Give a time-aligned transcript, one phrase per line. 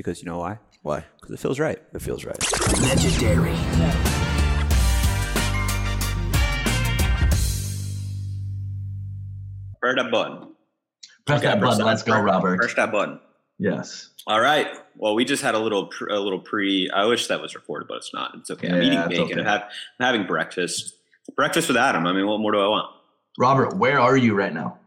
[0.00, 0.58] because you know why?
[0.82, 1.04] Why?
[1.20, 1.78] Because it feels right.
[1.92, 2.38] It feels right.
[2.80, 3.54] Legendary.
[9.80, 10.48] Press that button.
[11.26, 11.84] Press Okay, that button.
[11.84, 12.58] Let's go, Robert.
[12.58, 13.20] Press that button.
[13.58, 14.10] Yes.
[14.26, 14.68] All right.
[14.96, 16.90] Well, we just had a little a little pre.
[16.90, 18.32] I wish that was recorded, but it's not.
[18.36, 18.68] It's okay.
[18.68, 19.24] I'm eating bacon.
[19.24, 19.40] okay.
[19.40, 19.62] I'm, have,
[19.98, 20.94] I'm having breakfast.
[21.36, 22.06] Breakfast with Adam.
[22.06, 22.90] I mean, what more do I want?
[23.38, 24.78] Robert, where are you right now?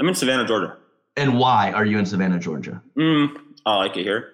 [0.00, 0.76] I'm in Savannah, Georgia.
[1.16, 2.82] And why are you in Savannah, Georgia?
[2.98, 3.36] Mm,
[3.66, 4.30] I like it here.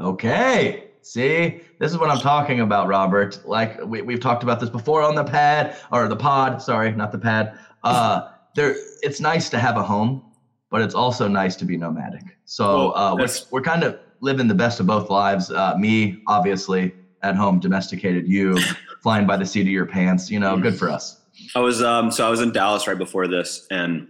[0.00, 0.84] Okay.
[1.02, 3.40] See, this is what I'm talking about, Robert.
[3.46, 6.62] Like we, we've talked about this before on the pad or the pod.
[6.62, 7.58] Sorry, not the pad.
[7.82, 10.22] Uh, there, it's nice to have a home,
[10.70, 12.36] but it's also nice to be nomadic.
[12.44, 15.50] So uh, we're, we're kind of living the best of both lives.
[15.50, 18.28] Uh, me, obviously, at home, domesticated.
[18.28, 18.58] You,
[19.02, 20.30] flying by the seat of your pants.
[20.30, 21.20] You know, good for us.
[21.54, 24.08] I was um so I was in Dallas right before this and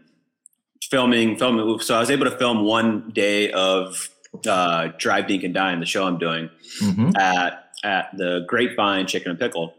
[0.91, 4.09] filming filming so I was able to film one day of
[4.47, 9.31] uh Drive Dink and Dine, the show I'm doing hmm at at the Grapevine Chicken
[9.31, 9.75] and Pickle.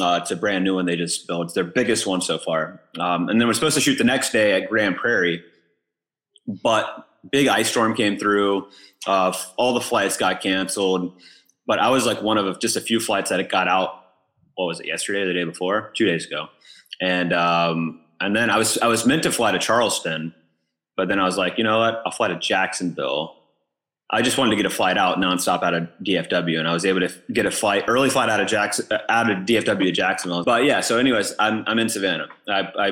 [0.00, 1.46] Uh, it's a brand new one they just built.
[1.46, 2.80] It's their biggest one so far.
[2.98, 5.42] Um, and then we're supposed to shoot the next day at Grand Prairie,
[6.62, 8.68] but big ice storm came through.
[9.06, 11.12] Uh, all the flights got canceled,
[11.66, 13.94] but I was like one of just a few flights that it got out.
[14.54, 14.86] What was it?
[14.86, 16.48] Yesterday, or the day before, two days ago,
[17.00, 20.34] and um, and then I was I was meant to fly to Charleston,
[20.96, 22.02] but then I was like, you know what?
[22.04, 23.36] I'll fly to Jacksonville.
[24.12, 26.84] I just wanted to get a flight out nonstop out of DFW, and I was
[26.84, 29.92] able to get a flight early flight out of Jackson uh, out of DFW to
[29.92, 30.42] Jacksonville.
[30.44, 32.28] But yeah, so anyways, I'm I'm in Savannah.
[32.48, 32.90] I, I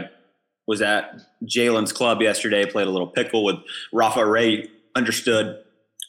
[0.67, 3.57] was at Jalen's club yesterday, played a little pickle with
[3.93, 4.69] Rafa Ray.
[4.95, 5.59] Understood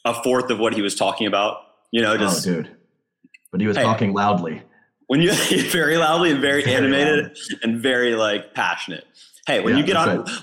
[0.04, 1.58] a fourth of what he was talking about.
[1.92, 2.70] You know, Oh, dude.
[3.50, 3.82] But he was Hey.
[3.82, 4.62] talking loudly.
[5.08, 5.32] when you
[5.72, 9.04] very loudly and very, Very animated and very like passionate.
[9.46, 10.42] Hey, when Yeah, you get on, that's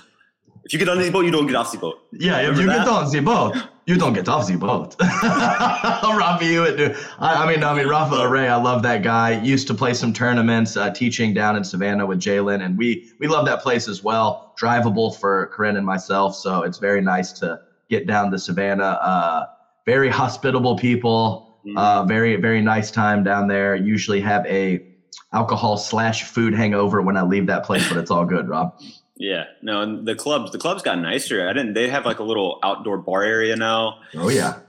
[0.64, 1.98] if you get on the boat, you don't get off the boat.
[2.12, 2.84] Yeah, if you that?
[2.84, 3.56] get on the boat,
[3.88, 4.96] you don't get off the boat.
[5.00, 6.94] Rafa Hewitt.
[7.18, 9.40] I, I mean, I mean, Rafa Array, I love that guy.
[9.42, 13.28] Used to play some tournaments, uh, teaching down in Savannah with Jalen, and we we
[13.28, 14.54] love that place as well.
[14.60, 18.98] Drivable for Corinne and myself, so it's very nice to get down to Savannah.
[19.00, 19.46] Uh,
[19.86, 21.58] very hospitable people.
[21.76, 23.74] Uh, very very nice time down there.
[23.74, 24.84] Usually have a
[25.32, 28.78] alcohol slash food hangover when I leave that place, but it's all good, Rob.
[29.18, 31.48] Yeah, no, and the clubs, the clubs got nicer.
[31.48, 31.74] I didn't.
[31.74, 34.60] They have like a little outdoor bar area now, Oh yeah.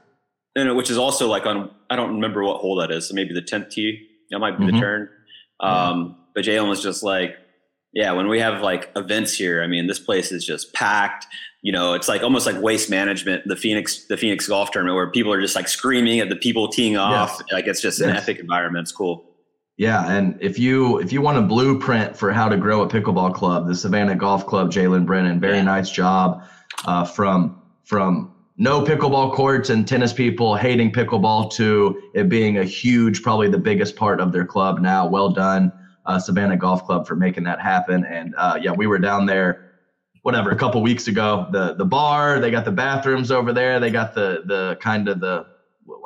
[0.56, 1.70] and which is also like on.
[1.90, 3.08] I don't remember what hole that is.
[3.08, 4.08] So maybe the tenth tee.
[4.32, 4.74] That might be Mhm.
[4.74, 5.10] the turn.
[5.60, 7.38] Um, But Jalen was just like,
[7.94, 11.26] yeah, when we have like events here, I mean, this place is just packed.
[11.64, 13.48] You know, it's like almost like waste management.
[13.48, 16.68] The Phoenix, the Phoenix golf tournament, where people are just like screaming at the people
[16.70, 17.42] teeing off.
[17.52, 18.84] Like it's just an epic environment.
[18.84, 19.26] It's cool.
[19.80, 23.34] Yeah, and if you if you want a blueprint for how to grow a pickleball
[23.34, 25.64] club, the Savannah Golf Club, Jalen Brennan, very Yeah.
[25.64, 26.44] nice job
[26.86, 32.66] uh, from from no pickleball courts and tennis people hating pickleball to it being a
[32.66, 35.08] huge, probably the biggest part of their club now.
[35.08, 35.72] Well done,
[36.06, 38.04] uh, Savannah Golf Club, for making that happen.
[38.04, 39.72] And uh, yeah, we were down there,
[40.24, 41.48] whatever, a couple weeks ago.
[41.54, 43.80] The the bar, they got the bathrooms over there.
[43.80, 45.46] They got the the kind of the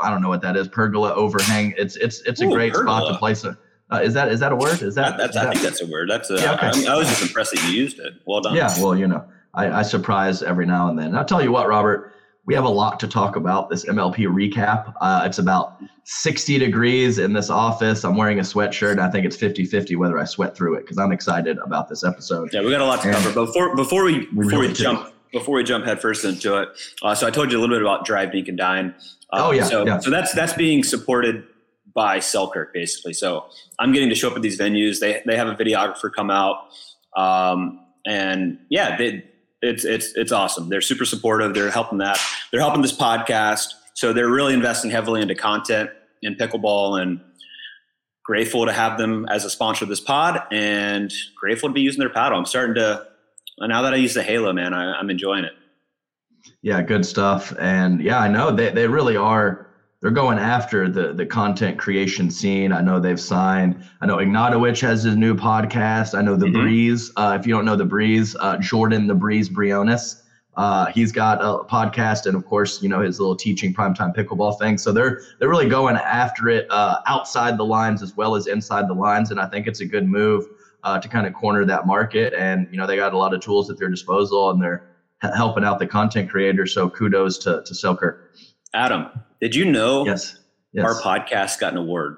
[0.02, 1.74] I don't know what that is, pergola overhang.
[1.78, 3.58] It's it's it's a Ooh, great spot to place a.
[3.92, 4.82] Uh, is that is that a word?
[4.82, 6.10] Is that, That, that's, is I that- think that's a word.
[6.10, 6.68] That's a, Yeah, okay.
[6.68, 8.14] I, mean, I was just impressed that you used it.
[8.26, 8.56] Well done.
[8.56, 8.74] yeah.
[8.82, 9.24] Well, you know,
[9.54, 11.08] I, I surprise every now and then.
[11.08, 12.12] And I'll tell you what, Robert,
[12.46, 14.94] we have a lot to talk about this MLP recap.
[15.00, 18.04] Uh, it's about 60 degrees in this office.
[18.04, 18.92] I'm wearing a sweatshirt.
[18.94, 21.88] And I think it's 50 50 whether I sweat through it because I'm excited about
[21.88, 22.50] this episode.
[22.52, 23.46] Yeah, we got a lot to And- cover.
[23.46, 26.70] Before before we We before really we jump before we jump headfirst into it,
[27.02, 28.96] uh, so I told you a little bit about Drive Dink and Dine.
[29.32, 30.00] Uh, Oh, yeah, So yeah.
[30.00, 31.44] so that's that's being supported
[31.94, 33.14] by Selkirk basically.
[33.14, 33.46] So
[33.80, 35.00] I'm getting to show up at these venues.
[35.00, 36.68] They they have a videographer come out,
[37.18, 39.24] um, and yeah, they,
[39.62, 40.70] it's it's it's awesome.
[40.70, 41.54] They're super supportive.
[41.54, 42.20] They're helping that.
[42.52, 43.68] They're helping this podcast.
[43.96, 45.90] So they're really investing heavily into content
[46.24, 47.20] in pickleball and
[48.26, 52.00] grateful to have them as a sponsor of this pod and grateful to be using
[52.00, 52.38] their paddle.
[52.40, 53.06] I'm starting to
[53.60, 55.54] now that I use the Halo, man, I, I'm enjoying it.
[56.62, 57.54] Yeah, good stuff.
[57.60, 59.68] And yeah, I know they, they really are.
[60.02, 62.74] They're going after the the content creation scene.
[62.74, 63.82] I know they've signed.
[64.02, 66.18] I know Ignatowich has his new podcast.
[66.18, 66.62] I know the Mhm.
[66.62, 67.12] Breeze.
[67.16, 70.20] Uh, if you don't know the Breeze, uh, Jordan the Breeze Briones.
[70.56, 74.60] Uh, he's got a podcast, and of course, you know his little teaching primetime pickleball
[74.60, 74.78] thing.
[74.78, 78.90] So they're they're really going after it uh, outside the lines as well as inside
[78.90, 80.46] the lines, and I think it's a good move
[80.84, 82.34] uh, to kind of corner that market.
[82.34, 84.84] And you know they got a lot of tools at their disposal, and they're
[85.36, 86.74] helping out the content creators.
[86.74, 88.32] So kudos to to Selkirk.
[88.74, 89.08] Adam,
[89.40, 90.38] did you know Yes.
[90.72, 90.86] Yes.
[90.86, 92.18] our podcast got an award?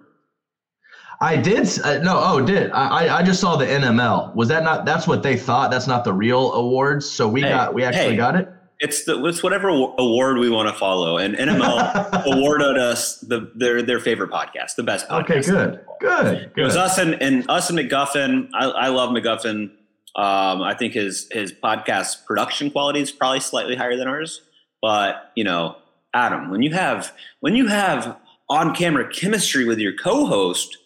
[1.21, 1.67] I did.
[1.79, 2.19] Uh, no.
[2.21, 3.17] Oh, did I, I?
[3.19, 4.35] I just saw the NML.
[4.35, 4.85] Was that not?
[4.85, 5.71] That's what they thought.
[5.71, 7.09] That's not the real awards.
[7.09, 7.73] So we Hey, got.
[7.73, 8.17] We actually hey.
[8.17, 8.49] got it.
[8.79, 13.81] It's the it's whatever award we want to follow, and NML awarded us the their
[13.81, 15.23] their favorite podcast, the best podcast.
[15.23, 16.51] Okay, good, good, good.
[16.57, 18.49] It was us and, and us and McGuffin.
[18.53, 19.71] I, I love McGuffin.
[20.15, 24.41] Um, I think his his podcast production quality is probably slightly higher than ours,
[24.81, 25.77] but you know,
[26.13, 28.17] Adam, when you have when you have
[28.49, 30.77] on camera chemistry with your co-host,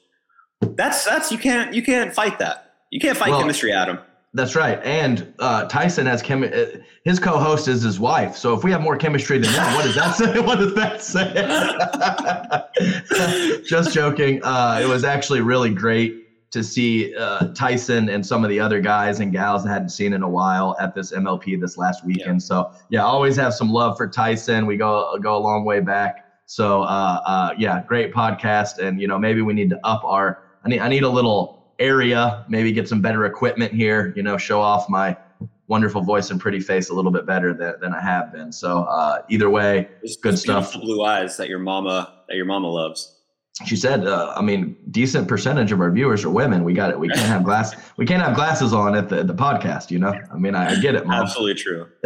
[0.62, 2.74] that's that's you can't you can't fight that.
[2.92, 4.00] You can't fight well, chemistry, Adam.
[4.34, 4.80] That's right.
[4.84, 6.44] And uh, Tyson has chem.
[6.44, 6.66] Uh,
[7.04, 8.36] his co-host is his wife.
[8.36, 10.40] So if we have more chemistry than that, what does that say?
[10.50, 11.34] What does that say?
[13.68, 14.40] Just joking.
[14.44, 18.80] Uh, it was actually really great to see uh, Tyson and some of the other
[18.82, 22.42] guys and gals I hadn't seen in a while at this MLP this last weekend.
[22.42, 22.46] Yeah.
[22.46, 24.68] So yeah, always have some love for Tyson.
[24.68, 26.26] We go go a long way back.
[26.46, 28.78] So uh, uh, yeah, great podcast.
[28.80, 30.44] And you know maybe we need to up our.
[30.64, 34.38] I need I need a little area, maybe get some better equipment here, you know,
[34.38, 35.18] show off my
[35.68, 38.52] wonderful voice and pretty face a little bit better than, than I have been.
[38.52, 40.74] So uh, either way, it's good stuff.
[40.74, 43.16] Blue eyes that your mama that your mama loves.
[43.66, 46.64] She said, uh, "I mean, decent percentage of our viewers are women.
[46.64, 47.00] We got it.
[47.00, 47.76] We can't have glass.
[47.98, 49.92] We can't have glasses on at the, the podcast.
[49.92, 50.14] You know.
[50.34, 51.22] I mean, I, I get it, mom.
[51.24, 51.86] Absolutely true.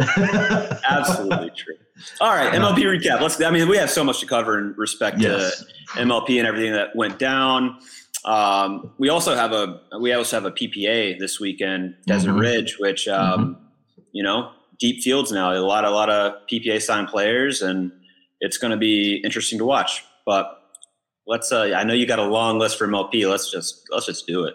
[0.90, 1.76] Absolutely true.
[2.20, 3.20] All right, MLP recap.
[3.20, 3.40] Let's.
[3.40, 5.64] I mean, we have so much to cover in respect yes.
[5.94, 7.78] to MLP and everything that went down.
[8.24, 12.40] Um, we also have a we also have a PPA this weekend, Desert mm-hmm.
[12.40, 14.02] Ridge, which um, mm-hmm.
[14.12, 15.52] you know deep fields now.
[15.52, 17.92] A lot a lot of PPA signed players, and
[18.40, 20.04] it's going to be interesting to watch.
[20.24, 20.60] But
[21.26, 21.52] let's.
[21.52, 23.28] Uh, I know you got a long list for MLP.
[23.28, 24.54] Let's just let's just do it.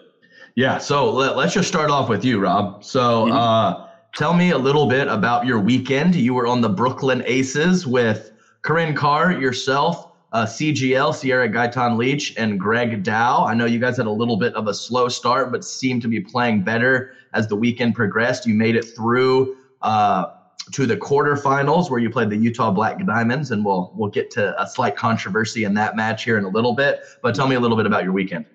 [0.56, 0.78] Yeah.
[0.78, 2.84] So let, us just start off with you, Rob.
[2.84, 3.26] So.
[3.26, 3.36] Mm-hmm.
[3.36, 6.14] Uh, tell me a little bit about your weekend.
[6.14, 8.32] You were on the Brooklyn Aces with
[8.62, 13.44] Corinne Carr, yourself, uh, CGL, Sierra Gaitan Leach, and Greg Dow.
[13.44, 16.08] I know you guys had a little bit of a slow start, but seemed to
[16.08, 18.46] be playing better as the weekend progressed.
[18.46, 20.26] You made it through uh,
[20.72, 24.60] to the quarterfinals where you played the Utah Black Diamonds, and we'll we'll get to
[24.60, 27.00] a slight controversy in that match here in a little bit.
[27.22, 28.46] But tell me a little bit about your weekend.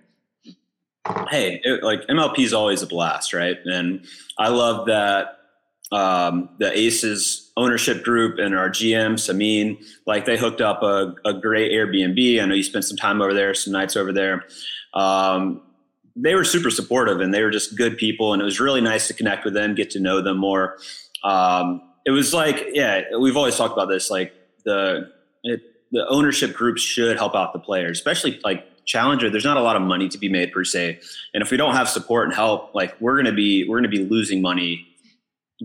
[1.29, 3.57] Hey, it, like MLP is always a blast, right?
[3.65, 4.05] And
[4.39, 5.34] I love that
[5.95, 11.33] um, the Aces ownership group and our GM Samin, like they hooked up a, a
[11.33, 12.41] great Airbnb.
[12.41, 14.43] I know you spent some time over there, some nights over there.
[14.93, 15.61] Um,
[16.17, 19.07] they were super supportive and they were just good people, and it was really nice
[19.07, 20.77] to connect with them, get to know them more.
[21.23, 24.09] Um, it was like, yeah, we've always talked about this.
[24.09, 24.33] Like
[24.65, 25.09] the
[25.43, 25.61] it,
[25.93, 29.75] the ownership groups should help out the players, especially like challenger there's not a lot
[29.75, 30.99] of money to be made per se
[31.33, 33.89] and if we don't have support and help like we're going to be we're going
[33.89, 34.94] to be losing money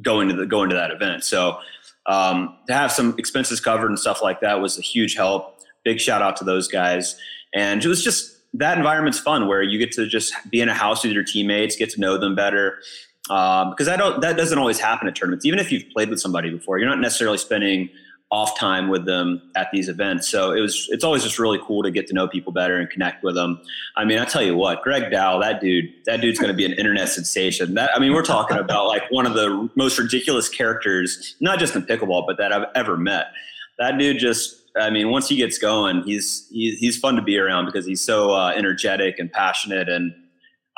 [0.02, 1.24] going to the going to that event.
[1.24, 1.58] So
[2.06, 5.58] um, to have some expenses covered and stuff like that was a huge help.
[5.84, 7.16] Big shout out to those guys.
[7.54, 10.74] And it was just that environment's fun where you get to just be in a
[10.74, 12.78] house with your teammates, get to know them better.
[13.24, 15.44] Because um, don't that doesn't always happen at tournaments.
[15.44, 17.88] Even if you've played with somebody before, you're not necessarily spending
[18.32, 20.28] off time with them at these events.
[20.28, 22.88] So it was it's always just really cool to get to know people better and
[22.88, 23.60] connect with them.
[23.96, 26.64] I mean, I tell you what, Greg Dow, that dude, that dude's going to be
[26.64, 27.74] an internet sensation.
[27.74, 31.74] That I mean, we're talking about like one of the most ridiculous characters, not just
[31.74, 33.32] in pickleball, but that I've ever met.
[33.78, 37.36] That dude just I mean, once he gets going, he's he's, he's fun to be
[37.38, 40.14] around because he's so uh, energetic and passionate, and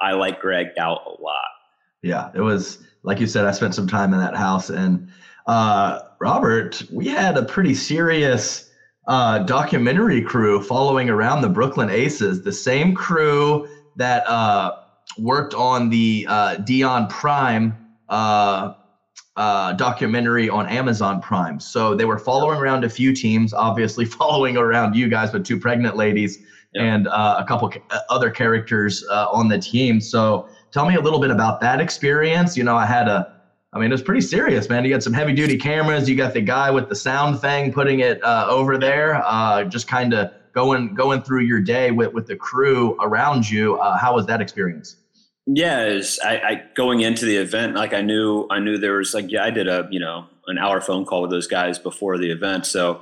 [0.01, 1.52] I like Greg Dow a lot.
[2.03, 3.47] Yeah, it was like you said.
[3.47, 5.09] I spent some time in that house, and
[5.47, 8.71] uh, Robert, we had a pretty serious
[9.09, 14.77] uh, documentary crew following around the Brooklyn Aces, the same crew that uh,
[15.19, 17.77] worked on the uh, Deion Prime
[18.09, 18.75] uh,
[19.37, 21.59] uh, documentary on Amazon Prime.
[21.59, 25.59] So they were following around a few teams, obviously following around you guys with two
[25.59, 26.39] pregnant ladies
[26.73, 26.83] yeah.
[26.83, 27.73] and uh, a couple
[28.11, 30.01] other characters on the team.
[30.01, 32.57] So tell me a little bit about that experience.
[32.57, 33.33] You know, I had a
[33.75, 34.85] I mean, it was pretty serious, man.
[34.85, 36.09] You got some heavy duty cameras.
[36.09, 39.89] You got the guy with the sound thing putting it uh, over there, uh, just
[39.89, 43.77] kind of going going through your day with with the crew around you.
[43.77, 44.97] Uh, how was that experience?
[45.47, 49.15] Yeah, was, I, I, going into the event, like I knew I knew there was
[49.15, 52.19] like yeah, I did a you know an hour phone call with those guys before
[52.19, 53.01] the event, so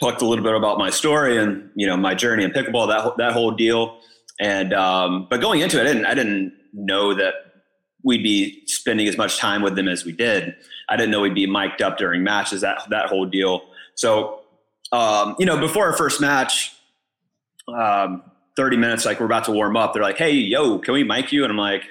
[0.00, 3.18] talked a little bit about my story and you know my journey in pickleball, that
[3.18, 3.98] that whole deal.
[4.40, 7.34] And um, but going into it, I didn't I didn't know that
[8.02, 10.54] we'd be spending as much time with them as we did.
[10.88, 13.62] I didn't know we'd be mic'd up during matches, that that whole deal.
[13.94, 14.40] So,
[14.92, 16.74] um, you know, before our first match,
[17.68, 18.22] um,
[18.56, 21.32] 30 minutes, like we're about to warm up, they're like, "Hey, yo, can we mic
[21.32, 21.84] you?" And I'm like,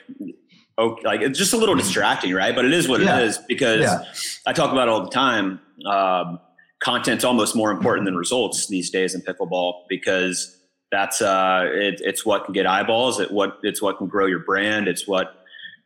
[0.78, 3.20] "Oh, like it's just a little distracting, right?" But it is what yeah.
[3.20, 4.04] it is because yeah.
[4.46, 5.60] I talk about all the time.
[5.86, 6.40] Um,
[6.80, 10.59] content's almost more important than results these days in pickleball because
[10.92, 13.20] that's uh, it, it's what can get eyeballs.
[13.20, 14.88] It what it's what can grow your brand.
[14.88, 15.46] It's what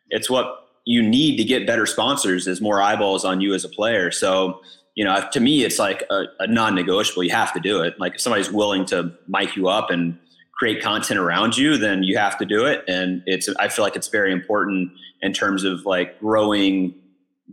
[0.10, 3.70] it's what you need to get better sponsors is more eyeballs on you as a
[3.70, 4.12] player.
[4.12, 4.62] So,
[4.96, 7.24] you know, to me, it's like a, a non-negotiable.
[7.24, 7.98] You have to do it.
[8.00, 10.20] Like if somebody's willing to mic you up and
[10.52, 12.84] create content around you, then you have to do it.
[12.88, 14.92] And it's, I feel like it's very important
[15.22, 16.94] in terms of like growing,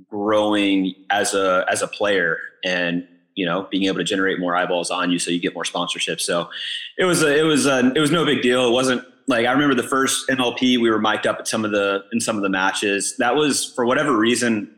[0.09, 3.07] growing as a, as a player and,
[3.41, 6.21] you know, being able to generate more eyeballs on you so you get more sponsorship.
[6.21, 6.51] So
[6.99, 8.69] it was, a, it was, a, it was no big deal.
[8.69, 11.71] It wasn't like I remember the first MLP we were mic'd up at some of
[11.71, 13.17] the in some of the matches.
[13.17, 14.71] That was for whatever reason,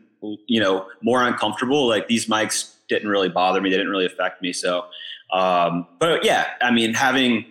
[0.47, 1.87] you know, more uncomfortable.
[1.87, 3.69] Like these mics didn't really bother me.
[3.69, 4.53] They didn't really affect me.
[4.53, 4.85] So,
[5.33, 7.45] um, but yeah, I mean, having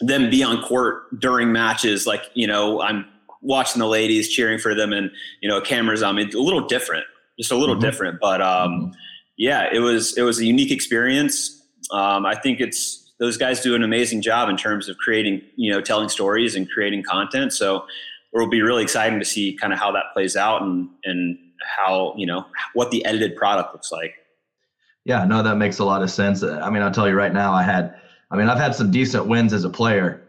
[0.00, 3.06] them be on court during matches, like you know, I'm
[3.40, 5.10] watching the ladies cheering for them, and
[5.40, 7.04] you know, cameras on me, a little different,
[7.38, 7.84] just a little mm-hmm.
[7.84, 8.20] different.
[8.20, 8.90] But um, mm-hmm.
[9.36, 11.62] Yeah, it was it was a unique experience.
[11.90, 15.72] Um, I think it's those guys do an amazing job in terms of creating, you
[15.72, 17.52] know, telling stories and creating content.
[17.52, 17.84] So
[18.34, 21.38] it'll be really exciting to see kind of how that plays out and and
[21.76, 24.14] how you know what the edited product looks like.
[25.04, 26.42] Yeah, no, that makes a lot of sense.
[26.42, 27.94] I mean, I'll tell you right now, I had,
[28.30, 30.22] I mean, I've had some decent wins as a player.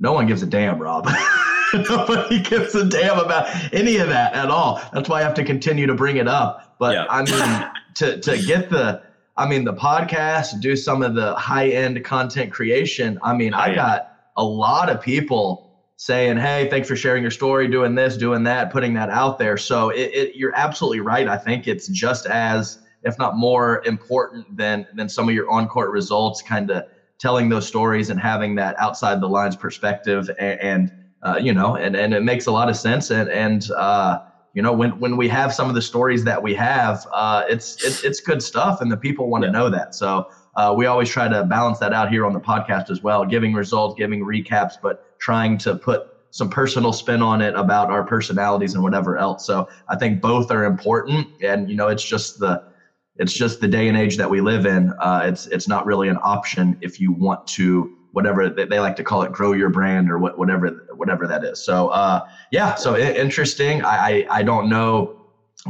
[0.00, 1.08] No one gives a damn, Rob.
[1.88, 4.82] Nobody gives a damn about any of that at all.
[4.92, 6.76] That's why I have to continue to bring it up.
[6.78, 7.06] But yeah.
[7.08, 9.02] I mean, to to get the
[9.38, 13.20] I mean, the podcast, do some of the high end content creation.
[13.22, 17.68] I mean, I got a lot of people saying, Hey, thanks for sharing your story,
[17.68, 19.56] doing this, doing that, putting that out there.
[19.56, 21.28] So it, it, you're absolutely right.
[21.28, 25.68] I think it's just as, if not more important than, than some of your on
[25.68, 26.84] court results, kind of
[27.18, 30.28] telling those stories and having that outside the lines perspective.
[30.40, 30.92] And, and
[31.22, 33.10] uh, you know, and, and it makes a lot of sense.
[33.10, 34.18] And, and, uh,
[34.58, 37.84] you know when when we have some of the stories that we have uh, it's,
[37.84, 39.52] it's it's good stuff and the people want to yeah.
[39.52, 39.94] know that.
[39.94, 43.24] So uh, we always try to balance that out here on the podcast as well
[43.24, 48.02] giving results giving recaps but trying to put some personal spin on it about our
[48.02, 49.46] personalities and whatever else.
[49.46, 52.64] So i think both are important and you know it's just the
[53.14, 54.92] it's just the day and age that we live in.
[54.98, 59.04] Uh, it's it's not really an option if you want to whatever they like to
[59.04, 61.62] call it, grow your brand or what, whatever whatever that is.
[61.62, 63.82] So uh, yeah, so interesting.
[63.84, 65.14] I, I, I don't know.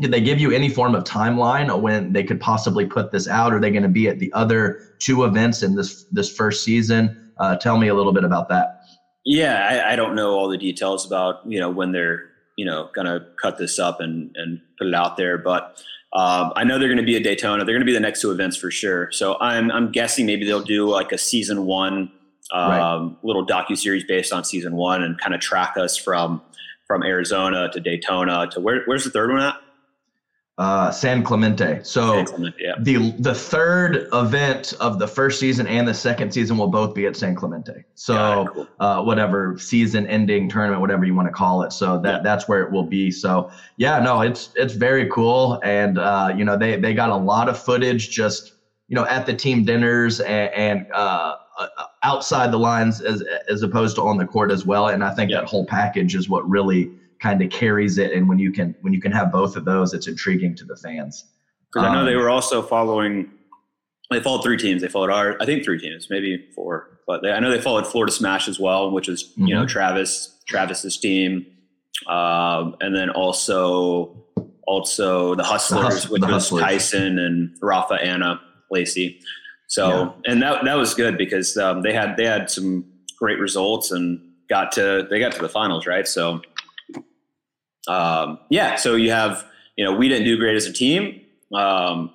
[0.00, 3.52] Did they give you any form of timeline when they could possibly put this out?
[3.52, 7.32] Are they going to be at the other two events in this this first season?
[7.38, 8.82] Uh, tell me a little bit about that.
[9.24, 12.90] Yeah, I, I don't know all the details about you know when they're you know
[12.94, 15.82] going to cut this up and and put it out there, but.
[16.10, 17.66] Um, I know they're going to be at Daytona.
[17.66, 19.12] They're going to be the next two events for sure.
[19.12, 22.10] So I'm I'm guessing maybe they'll do like a season one
[22.52, 23.16] um, right.
[23.22, 26.42] little docu series based on season one and kind of track us from
[26.86, 29.56] from Arizona to Daytona to where where's the third one at?
[30.58, 31.78] Uh, San Clemente.
[31.84, 32.74] So San Clemente, yeah.
[32.80, 37.06] the the third event of the first season and the second season will both be
[37.06, 37.84] at San Clemente.
[37.94, 38.68] So cool.
[38.80, 41.72] uh, whatever season ending tournament, whatever you want to call it.
[41.72, 42.22] So that yeah.
[42.24, 43.12] that's where it will be.
[43.12, 47.16] So yeah, no, it's it's very cool, and uh, you know they they got a
[47.16, 48.54] lot of footage just
[48.88, 51.36] you know at the team dinners and, and uh, uh,
[52.02, 54.88] outside the lines as as opposed to on the court as well.
[54.88, 55.40] And I think yeah.
[55.40, 58.12] that whole package is what really kind of carries it.
[58.12, 60.76] And when you can when you can have both of those, it's intriguing to the
[60.76, 61.24] fans.
[61.72, 63.30] Because um, I know they um, were also following.
[64.10, 64.80] They followed three teams.
[64.80, 67.86] They followed our, I think three teams, maybe four, but they, I know they followed
[67.86, 69.48] Florida Smash as well, which is mm-hmm.
[69.48, 69.68] you know mm-hmm.
[69.68, 71.44] Travis Travis's team,
[72.06, 74.24] um, and then also
[74.66, 76.62] also the Hustlers, the Hus- which the was Hustlers.
[76.62, 79.20] Tyson and Rafa Anna Lacey.
[79.68, 80.32] So, yeah.
[80.32, 82.84] and that that was good because um, they had they had some
[83.18, 86.08] great results and got to they got to the finals, right?
[86.08, 86.40] So,
[87.86, 88.76] um, yeah.
[88.76, 89.44] So you have
[89.76, 91.20] you know we didn't do great as a team.
[91.54, 92.12] Um,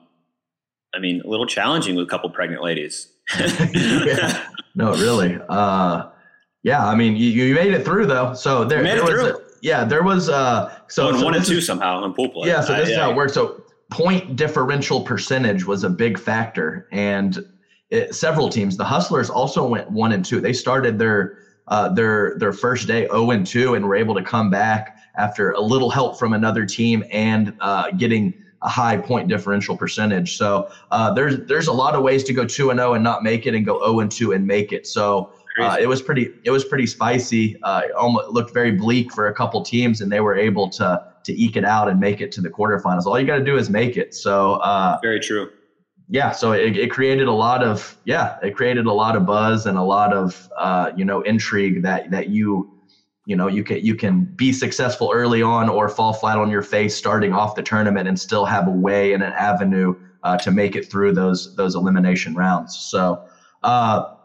[0.95, 3.07] I mean, a little challenging with a couple pregnant ladies.
[3.37, 4.45] yeah.
[4.75, 5.39] No, really.
[5.49, 6.09] Uh,
[6.63, 8.33] yeah, I mean, you, you made it through though.
[8.33, 10.29] So there, there was, a, yeah, there was.
[10.29, 12.47] Uh, so, so one and two is, somehow in pool play.
[12.49, 13.03] Yeah, so this is yeah.
[13.03, 13.33] how it works.
[13.33, 13.61] So
[13.93, 17.45] point differential percentage was a big factor, and
[17.91, 18.75] it, several teams.
[18.75, 20.41] The Hustlers also went one and two.
[20.41, 24.23] They started their uh, their their first day 0 and 2 and were able to
[24.23, 28.33] come back after a little help from another team and uh, getting
[28.63, 30.37] a high point differential percentage.
[30.37, 33.23] So uh, there's there's a lot of ways to go 2 and 0 and not
[33.23, 34.87] make it and go 0 and 2 and make it.
[34.87, 37.61] So uh, it was pretty it was pretty spicy.
[37.61, 41.33] Uh, almost looked very bleak for a couple teams and they were able to to
[41.33, 43.05] eke it out and make it to the quarterfinals.
[43.05, 44.13] All you got to do is make it.
[44.13, 45.49] So uh, very true.
[46.09, 49.65] Yeah, so it, it created a lot of yeah, it created a lot of buzz
[49.65, 52.69] and a lot of uh, you know intrigue that that you
[53.25, 56.61] you know you can you can be successful early on or fall flat on your
[56.61, 60.51] face starting off the tournament and still have a way and an avenue uh, to
[60.51, 62.77] make it through those those elimination rounds.
[62.77, 63.23] So.
[63.63, 64.15] Uh,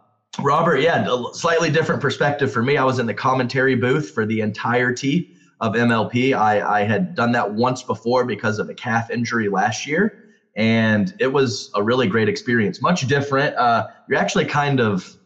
[0.40, 2.76] Robert, yeah, a slightly different perspective for me.
[2.76, 6.36] I was in the commentary booth for the entirety of MLP.
[6.36, 10.24] I, I had done that once before because of a calf injury last year,
[10.56, 12.80] and it was a really great experience.
[12.80, 13.56] Much different.
[13.56, 15.16] Uh, you're actually kind of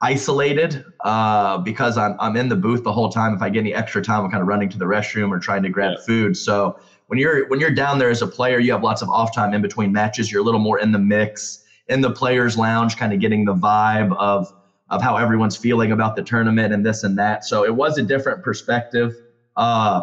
[0.00, 3.34] isolated uh, because I'm, I'm in the booth the whole time.
[3.34, 5.62] If I get any extra time, I'm kind of running to the restroom or trying
[5.64, 6.04] to grab yeah.
[6.06, 6.36] food.
[6.36, 6.78] So
[7.08, 9.54] when you're when you're down there as a player, you have lots of off time
[9.54, 10.30] in between matches.
[10.30, 13.54] You're a little more in the mix in the players' lounge, kind of getting the
[13.54, 14.52] vibe of
[14.90, 17.44] of how everyone's feeling about the tournament and this and that.
[17.44, 19.14] So it was a different perspective.
[19.58, 20.02] Uh,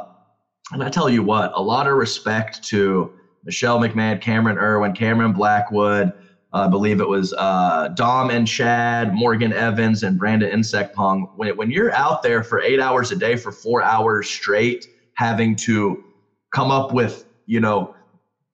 [0.72, 3.12] and I tell you what, a lot of respect to
[3.46, 6.12] Michelle McMahon, Cameron Irwin, Cameron Blackwood.
[6.54, 11.30] Uh, I believe it was uh, Dom and Chad, Morgan Evans, and Brandon Insect-Pong.
[11.36, 15.56] When, when you're out there for eight hours a day for four hours straight, having
[15.58, 16.04] to
[16.52, 17.96] come up with, you know,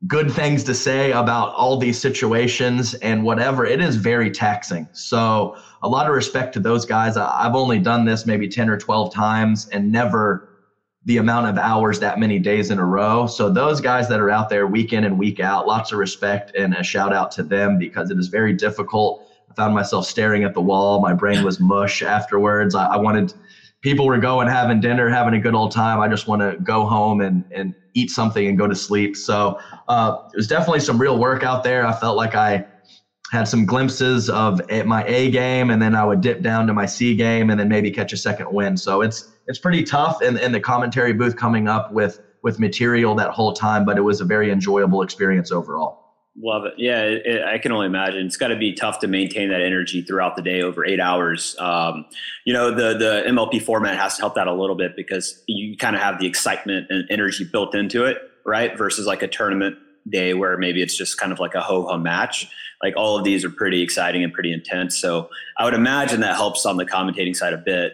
[0.07, 4.87] good things to say about all these situations and whatever, it is very taxing.
[4.91, 7.17] So, a lot of respect to those guys.
[7.17, 10.50] I've only done this maybe 10 or 12 times and never
[11.05, 13.25] the amount of hours that many days in a row.
[13.25, 16.51] So, those guys that are out there week in and week out, lots of respect
[16.55, 19.23] and a shout out to them because it is very difficult.
[19.49, 21.01] I found myself staring at the wall.
[21.01, 22.75] My brain was mush afterwards.
[22.75, 23.33] I, I wanted
[23.81, 25.99] people were going having dinner, having a good old time.
[25.99, 29.17] I just want to go home and and eat something and go to sleep.
[29.17, 31.85] So uh, it was definitely some real work out there.
[31.85, 32.65] I felt like I
[33.31, 36.85] had some glimpses of my A game, and then I would dip down to my
[36.85, 38.75] C game, and then maybe catch a second win.
[38.75, 43.15] So it's it's pretty tough in, in the commentary booth coming up with with material
[43.15, 45.99] that whole time, but it was a very enjoyable experience overall.
[46.41, 46.73] Love it.
[46.77, 48.25] Yeah, it, it, I can only imagine.
[48.25, 51.55] It's got to be tough to maintain that energy throughout the day over eight hours.
[51.59, 52.05] Um,
[52.45, 55.77] you know, the the MLP format has to help that a little bit because you
[55.77, 58.77] kind of have the excitement and energy built into it, right?
[58.77, 59.77] Versus like a tournament
[60.09, 62.47] day where maybe it's just kind of like a ho hum match.
[62.83, 64.97] Like all of these are pretty exciting and pretty intense.
[64.97, 67.93] So I would imagine that helps on the commentating side a bit.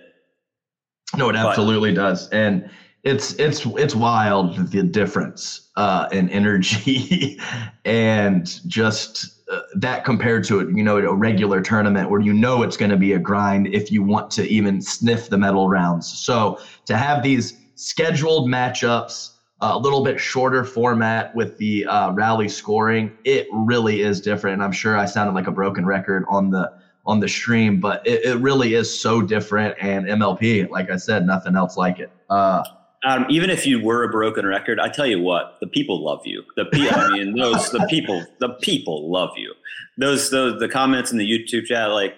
[1.15, 2.29] No, it absolutely but, does.
[2.29, 2.70] And
[3.03, 7.39] it's it's it's wild the difference uh, in energy
[7.86, 12.75] and just uh, that compared to you know a regular tournament where you know it's
[12.75, 16.08] going to be a grind if you want to even sniff the medal rounds.
[16.08, 22.48] So to have these scheduled matchups, a little bit shorter format with the uh, rally
[22.48, 24.55] scoring, it really is different.
[24.55, 26.72] And I'm sure I sounded like a broken record on the
[27.05, 29.75] on the stream, but it, it really is so different.
[29.79, 32.11] And MLP, like I said, nothing else like it.
[32.29, 32.63] Uh,
[33.05, 36.22] um, even if you were a broken record, I tell you what, the people love
[36.25, 36.43] you.
[36.57, 39.53] The people, I mean, those the people, the people love you.
[39.98, 42.17] Those, those, the comments in the YouTube chat, like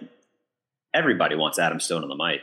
[0.93, 2.41] everybody wants Adam Stone on the mic.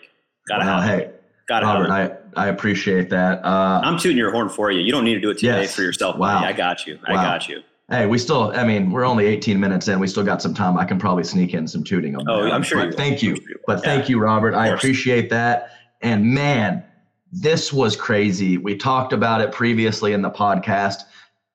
[0.48, 0.98] Gotta well, have.
[0.98, 1.10] Hey,
[1.48, 1.66] Got it.
[1.66, 3.44] Robert, I, I appreciate that.
[3.44, 4.80] Uh, I'm tooting your horn for you.
[4.80, 5.74] You don't need to do it today yes.
[5.74, 6.16] for yourself.
[6.16, 6.40] Wow.
[6.40, 6.46] Buddy.
[6.46, 6.98] I got you.
[7.06, 7.62] I got you.
[7.88, 10.00] Hey, we still, I mean, we're only 18 minutes in.
[10.00, 10.76] We still got some time.
[10.76, 12.16] I can probably sneak in some tooting.
[12.28, 12.84] Oh, I'm sure.
[12.84, 13.36] But thank you.
[13.64, 13.84] But yeah.
[13.84, 14.54] thank you, Robert.
[14.54, 15.70] I appreciate that.
[16.02, 16.82] And man,
[17.30, 18.58] this was crazy.
[18.58, 21.02] We talked about it previously in the podcast.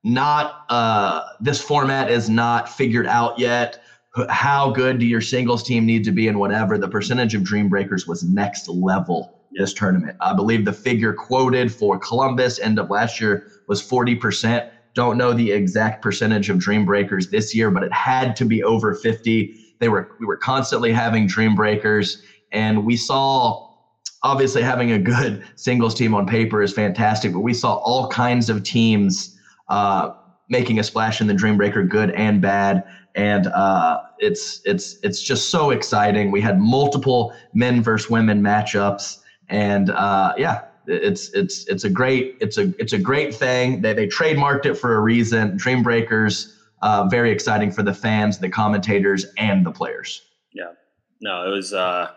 [0.05, 3.83] Not uh, this format is not figured out yet.
[4.29, 6.77] How good do your singles team need to be and whatever?
[6.77, 10.15] The percentage of Dream Breakers was next level this tournament.
[10.21, 14.65] I believe the figure quoted for Columbus end of last year was 40%.
[14.93, 18.63] Don't know the exact percentage of Dream Breakers this year, but it had to be
[18.63, 19.53] over 50.
[19.79, 23.71] They were we were constantly having Dream Breakers, and we saw
[24.23, 28.49] obviously having a good singles team on paper is fantastic, but we saw all kinds
[28.49, 29.35] of teams
[29.69, 30.09] uh,
[30.49, 32.83] making a splash in the Dreambreaker, good and bad.
[33.15, 36.31] And uh, it's it's it's just so exciting.
[36.31, 39.17] We had multiple men versus women matchups,
[39.51, 43.81] and uh, yeah, it's it's it's a great it's a it's a great thing.
[43.81, 45.57] They they trademarked it for a reason.
[45.57, 50.21] Dreambreakers, uh, very exciting for the fans, the commentators, and the players.
[50.53, 50.71] Yeah,
[51.21, 51.73] no, it was.
[51.73, 52.11] Uh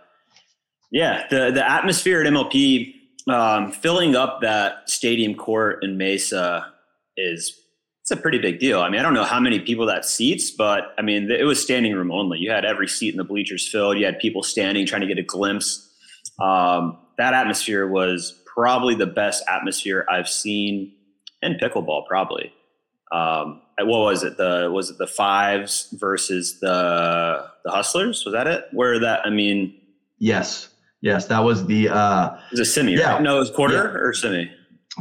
[0.90, 2.94] yeah, the the atmosphere at MLP,
[3.28, 6.72] um, filling up that stadium court in Mesa
[7.16, 7.60] is
[8.02, 8.80] it's a pretty big deal.
[8.80, 11.60] I mean, I don't know how many people that seats, but I mean, it was
[11.60, 12.38] standing room only.
[12.38, 13.98] You had every seat in the bleachers filled.
[13.98, 15.90] You had people standing trying to get a glimpse.
[16.38, 20.92] Um, that atmosphere was probably the best atmosphere I've seen
[21.42, 22.06] in pickleball.
[22.06, 22.52] Probably.
[23.12, 24.36] Um, what was it?
[24.36, 28.24] The was it the fives versus the the hustlers?
[28.24, 28.64] Was that it?
[28.72, 29.20] Where that?
[29.24, 29.74] I mean,
[30.18, 30.68] yes.
[31.04, 31.90] Yes, that was the.
[31.90, 32.92] Uh, it was a semi.
[32.92, 33.22] Yeah, right?
[33.22, 34.00] no, it was quarter yeah.
[34.00, 34.50] or semi.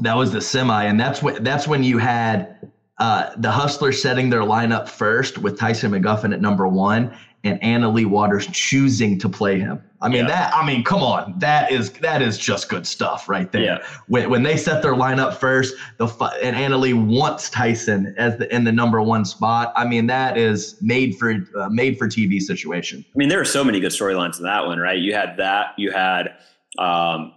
[0.01, 4.29] That was the semi, and that's when that's when you had uh, the Hustlers setting
[4.29, 9.27] their lineup first with Tyson McGuffin at number one, and Anna Leigh Waters choosing to
[9.27, 9.81] play him.
[10.01, 10.27] I mean yeah.
[10.27, 10.55] that.
[10.55, 13.63] I mean, come on, that is that is just good stuff right there.
[13.63, 13.87] Yeah.
[14.07, 16.07] When, when they set their lineup first, the
[16.41, 19.71] and Anna Lee wants Tyson as the in the number one spot.
[19.75, 23.05] I mean, that is made for uh, made for TV situation.
[23.07, 24.99] I mean, there are so many good storylines in that one, right?
[24.99, 25.67] You had that.
[25.77, 26.35] You had
[26.77, 27.33] um,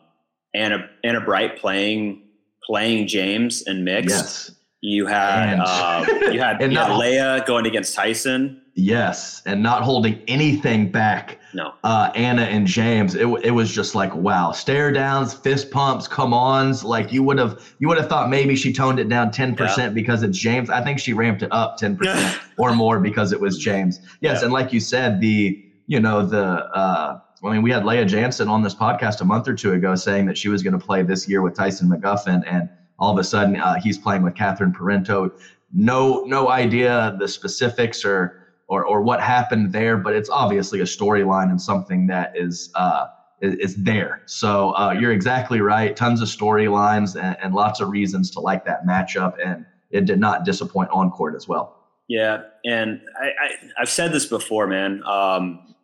[0.54, 2.22] Anna Anna Bright playing
[2.64, 4.10] playing James and mixed.
[4.10, 4.50] Yes.
[4.80, 8.62] You had uh, you had, And you had Lea going against Tyson.
[8.78, 11.38] Yes, and not holding anything back.
[11.54, 11.72] No.
[11.82, 16.34] Uh, Anna and James, it, it was just like wow, stare downs, fist pumps, come
[16.34, 16.84] ons.
[16.84, 19.94] Like you would have you would have thought maybe she toned it down ten percent
[19.94, 20.68] because it's James.
[20.68, 23.98] I think she ramped it up ten percent or more because it was James.
[24.20, 24.44] Yes, Yeah.
[24.44, 28.46] and like you said, the you know the uh, I mean we had Lea Jansen
[28.46, 31.02] on this podcast a month or two ago saying that she was going to play
[31.02, 34.74] this year with Tyson McGuffin, and all of a sudden uh, he's playing with Catherine
[34.74, 35.30] Parenteau.
[35.72, 40.84] No no idea the specifics or or or what happened there, but it's obviously a
[40.84, 43.06] storyline and something that is uh,
[43.40, 44.22] is, is there.
[44.26, 45.94] So uh, you're exactly right.
[45.94, 50.18] Tons of storylines and, and lots of reasons to like that matchup, and it did
[50.18, 51.76] not disappoint on court as well.
[52.08, 53.50] Yeah, and I, I
[53.80, 55.02] I've said this before, man.
[55.04, 55.74] Um,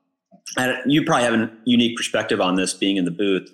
[0.56, 3.50] and you probably have a unique perspective on this being in the booth.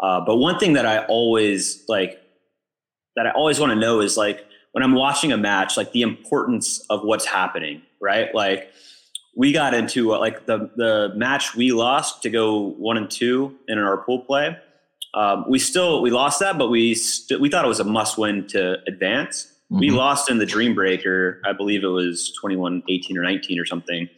[0.00, 2.20] Uh, but one thing that I always like
[3.16, 6.02] that I always want to know is like when I'm watching a match, like the
[6.02, 8.34] importance of what's happening, right?
[8.34, 8.70] Like
[9.36, 13.78] we got into like the the match we lost to go one and two in
[13.78, 14.56] our pool play.
[15.14, 18.16] Um, we still we lost that, but we st- we thought it was a must
[18.18, 19.46] win to advance.
[19.70, 19.96] We Mhm.
[19.96, 21.40] lost in the Dream Breaker.
[21.44, 24.08] I believe it was 21, 18 or 19 or something.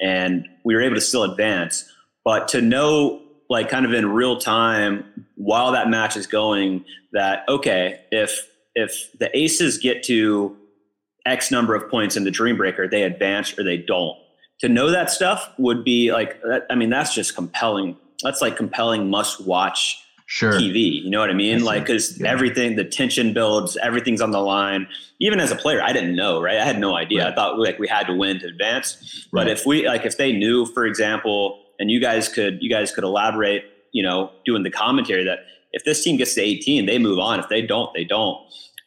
[0.00, 1.84] And we were able to still advance.
[2.24, 7.44] But to know, like, kind of in real time while that match is going, that,
[7.48, 10.56] okay, if if the aces get to
[11.26, 14.16] X number of points in the Dream Breaker, they advance or they don't.
[14.60, 17.96] To know that stuff would be like, I mean, that's just compelling.
[18.22, 20.52] That's like compelling must watch Sure.
[20.52, 21.02] TV.
[21.02, 21.58] You know what I mean?
[21.58, 21.64] See.
[21.64, 22.30] Like, because Yeah.
[22.30, 24.86] everything, the tension builds, everything's on the line.
[25.20, 26.56] Even as a player, I didn't know, right?
[26.56, 27.24] I had no idea.
[27.24, 27.32] Right.
[27.32, 29.26] I thought like we had to win to advance.
[29.30, 32.92] But if we like, if they knew, for example, and you guys could, you guys
[32.92, 35.40] could elaborate, you know, doing the commentary that
[35.72, 37.38] if this team gets to 18, they move on.
[37.40, 38.38] If they don't, they don't.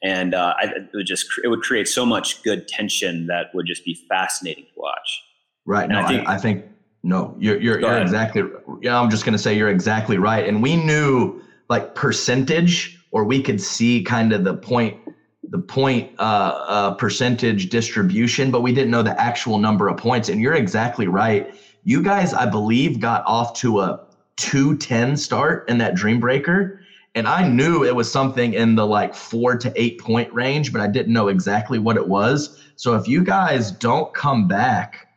[0.04, 3.66] And uh, I, it would just, it would create so much good tension that would
[3.66, 5.22] just be fascinating to watch.
[5.66, 5.90] Right.
[5.90, 6.66] No, And I I think- think, I, think
[7.04, 8.44] no, you're you're, you're exactly.
[8.82, 10.48] Yeah, I'm just gonna say you're exactly right.
[10.48, 14.98] And we knew like percentage, or we could see kind of the point,
[15.50, 16.22] the point uh,
[16.68, 20.30] uh, percentage distribution, but we didn't know the actual number of points.
[20.30, 21.54] And you're exactly right.
[21.84, 24.00] You guys, I believe, got off to a
[24.38, 26.82] 210 start in that Dream Breaker.
[27.16, 30.82] And I knew it was something in the like four to eight point range, but
[30.82, 32.62] I didn't know exactly what it was.
[32.76, 35.08] So if you guys don't come back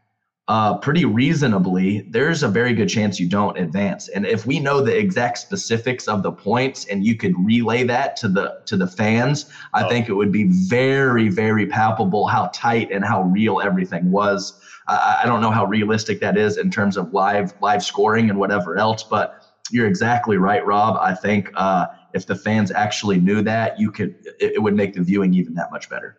[0.46, 4.08] uh, pretty reasonably, there's a very good chance you don't advance.
[4.08, 8.16] And if we know the exact specifics of the points and you could relay that
[8.18, 9.88] to the to the fans, I Oh.
[9.88, 14.58] think it would be very, very palpable how tight and how real everything was.
[14.86, 18.38] I, I don't know how realistic that is in terms of live live scoring and
[18.38, 19.37] whatever else, but
[19.70, 20.96] you're exactly right, Rob.
[21.00, 24.94] I think uh, if the fans actually knew that, you could it, it would make
[24.94, 26.18] the viewing even that much better.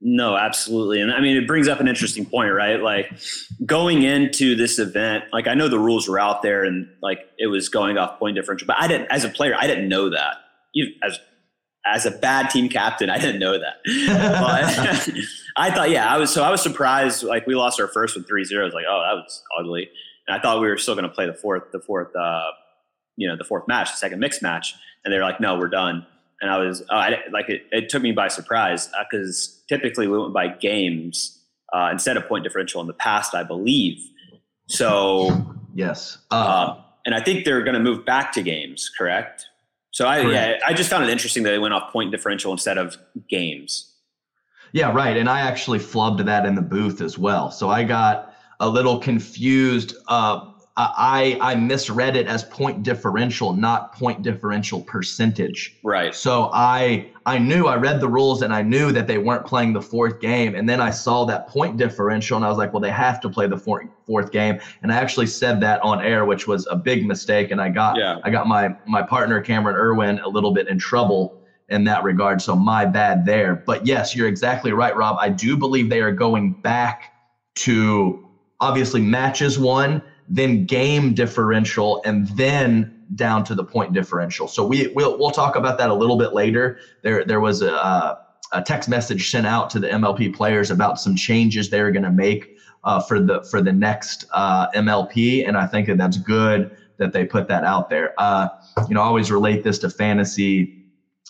[0.00, 1.00] No, absolutely.
[1.00, 2.80] And I mean, it brings up an interesting point, right?
[2.80, 3.10] Like
[3.66, 7.48] going into this event, like I know the rules were out there and like it
[7.48, 10.36] was going off point differential, but I didn't, as a player, I didn't know that.
[10.72, 11.18] You, as,
[11.84, 13.76] as a bad team captain, I didn't know that.
[15.08, 15.24] But
[15.56, 17.24] I thought, yeah, I was, so I was surprised.
[17.24, 18.72] Like we lost our first with three zeros.
[18.72, 19.90] Like, oh, that was ugly.
[20.28, 22.50] And I thought we were still going to play the fourth, the fourth, uh,
[23.16, 24.74] you know, the fourth match, the second mixed match.
[25.04, 26.06] And they were like, no, we're done
[26.40, 30.18] and I was oh, I, like it, it took me by surprise because typically we
[30.18, 31.40] went by games
[31.72, 33.98] uh, instead of point differential in the past, I believe.
[34.68, 36.18] So, Yes.
[36.30, 39.46] uh, Uh, and I think they're going to move back to games, correct?
[39.90, 42.78] So I yeah, I just found it interesting that they went off point differential instead
[42.78, 43.94] of games.
[44.72, 45.16] Yeah, right.
[45.16, 47.50] And I actually flubbed that in the booth as well.
[47.50, 48.27] So I got
[48.60, 49.94] a little confused.
[50.08, 55.76] Uh, I I misread it as point differential, not point differential percentage.
[55.82, 56.14] Right.
[56.14, 59.72] So I I knew I read the rules and I knew that they weren't playing
[59.72, 60.54] the fourth game.
[60.54, 63.28] And then I saw that point differential and I was like, well, they have to
[63.28, 64.60] play the fourth fourth game.
[64.82, 67.50] And I actually said that on air, which was a big mistake.
[67.50, 68.20] And I got Yeah.
[68.22, 72.40] I got my my partner Cameron Irwin a little bit in trouble in that regard.
[72.40, 73.56] So my bad there.
[73.66, 75.16] But yes, you're exactly right, Rob.
[75.18, 77.14] I do believe they are going back
[77.56, 78.27] to
[78.60, 84.48] obviously matches one, then game differential, and then down to the point differential.
[84.48, 86.78] So we we'll we'll talk about that a little bit later.
[87.02, 88.14] There there was a uh,
[88.52, 92.10] a text message sent out to the MLP players about some changes they're going to
[92.10, 96.70] make uh, for the for the next uh, MLP, and I think that that's good
[96.98, 98.12] that they put that out there.
[98.18, 98.48] Uh,
[98.88, 100.72] you know, I always relate this to fantasy,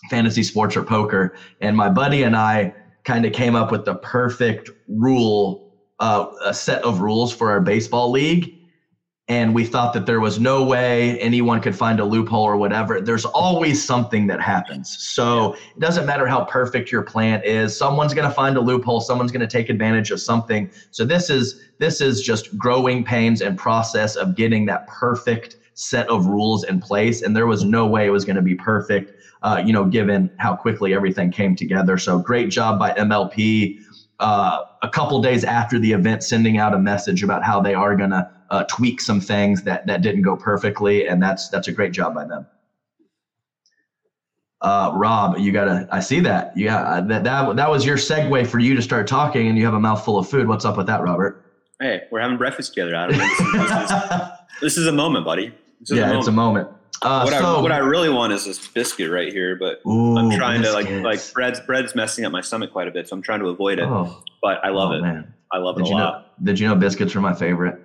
[0.09, 3.95] fantasy sports or poker, and my buddy and I kind of came up with the
[3.95, 5.68] perfect rule,
[5.99, 8.55] uh, a set of rules for our baseball league.
[9.29, 12.99] and we thought that there was no way anyone could find a loophole or whatever.
[12.99, 14.89] There's always something that happens.
[14.99, 17.77] So it doesn't matter how perfect your plant is.
[17.77, 19.01] Someone's going to find a loophole.
[19.01, 20.71] Someone's going to take advantage of something.
[20.89, 26.09] So this is this is just growing pains and process of getting that perfect set
[26.09, 27.21] of rules in place.
[27.21, 29.13] And there was no way it was going to be perfect.
[29.41, 31.97] Uh, you know, given how quickly everything came together.
[31.97, 33.77] So great job by MLP.
[34.19, 37.95] Uh, a couple days after the event, sending out a message about how they are
[37.95, 41.71] going to uh, tweak some things that that didn't go perfectly, and that's that's a
[41.71, 42.45] great job by them.
[44.61, 45.87] Uh, Rob, you gotta.
[45.91, 46.51] I see that.
[46.57, 49.63] Yeah, uh, that that that was your segue for you to start talking, and you
[49.63, 50.47] have a mouthful of food.
[50.47, 51.45] What's up with that, Robert?
[51.79, 53.17] Hey, we're having breakfast together, Adam.
[53.17, 54.01] This is, this is,
[54.61, 55.53] this is a moment, buddy.
[55.87, 56.17] yeah, a moment.
[56.19, 56.67] it's a moment.
[57.01, 60.17] Uh, what, so, I, what I really want is this biscuit right here, but ooh,
[60.17, 60.87] I'm trying biscuits.
[60.87, 63.39] to like like bread's bread's messing up my stomach quite a bit, so I'm trying
[63.39, 63.85] to avoid it.
[63.85, 65.01] Oh, but I love oh, it.
[65.01, 65.33] Man.
[65.51, 66.37] I love it did a lot.
[66.39, 67.79] Know, did you know biscuits are my favorite?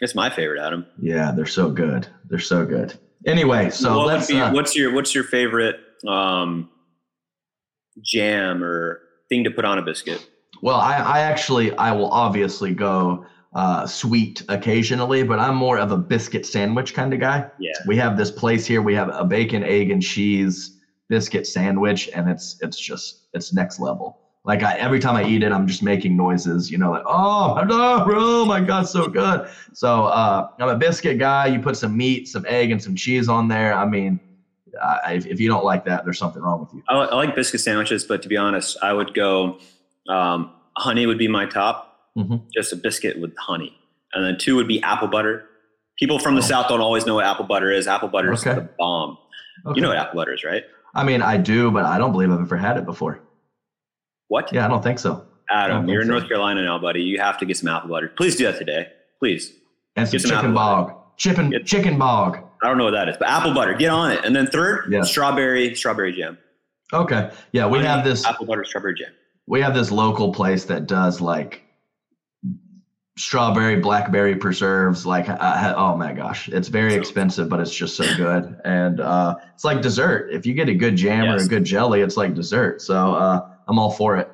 [0.00, 0.86] It's my favorite, Adam.
[1.00, 2.06] Yeah, they're so good.
[2.28, 2.98] They're so good.
[3.26, 4.26] Anyway, so let's.
[4.26, 5.76] Be, uh, what's your What's your favorite
[6.06, 6.68] um,
[8.02, 10.28] jam or thing to put on a biscuit?
[10.62, 15.90] Well, I, I actually I will obviously go uh, sweet occasionally, but I'm more of
[15.90, 17.50] a biscuit sandwich kind of guy.
[17.58, 17.72] Yeah.
[17.86, 18.82] We have this place here.
[18.82, 23.80] We have a bacon, egg, and cheese biscuit sandwich, and it's it's just it's next
[23.80, 24.18] level.
[24.44, 27.56] Like I, every time I eat it, I'm just making noises, you know, like oh,
[27.70, 29.48] oh my god, so good.
[29.72, 31.46] So uh, I'm a biscuit guy.
[31.46, 33.72] You put some meat, some egg, and some cheese on there.
[33.72, 34.20] I mean,
[34.82, 36.82] I, if, if you don't like that, there's something wrong with you.
[36.90, 39.60] I, I, like biscuit sandwiches, but to be honest, I would go
[40.10, 41.85] um, honey would be my top,
[42.16, 42.36] mm-hmm.
[42.54, 43.76] just a biscuit with honey,
[44.14, 45.44] and then two would be apple butter.
[45.98, 46.44] People from the oh.
[46.44, 47.86] south don't always know what apple butter is.
[47.86, 48.60] Apple butter is okay.
[48.60, 49.18] the bomb.
[49.66, 49.76] Okay.
[49.76, 50.64] You know what apple butter is, right?
[50.94, 53.20] I mean, I do, but I don't believe I've ever had it before.
[54.28, 54.52] What?
[54.52, 55.26] Yeah, I don't think so.
[55.50, 56.14] Adam, you're in so.
[56.14, 57.02] North Carolina now, buddy.
[57.02, 58.08] You have to get some apple butter.
[58.16, 58.88] Please do that today.
[59.18, 59.52] Please.
[59.94, 60.92] And some, some chicken bog.
[61.16, 62.38] Chicken get, chicken bog.
[62.62, 63.74] I don't know what that is, but apple butter.
[63.74, 64.24] Get on it.
[64.24, 65.02] And then third, yeah.
[65.02, 66.38] strawberry strawberry jam.
[66.92, 67.30] Okay.
[67.52, 69.12] Yeah, we Honey, have this apple butter strawberry jam.
[69.46, 71.62] We have this local place that does like
[73.18, 78.04] strawberry blackberry preserves like uh, oh my gosh it's very expensive but it's just so
[78.16, 81.40] good and uh, it's like dessert if you get a good jam yes.
[81.40, 84.30] or a good jelly it's like dessert so uh, I'm all for it.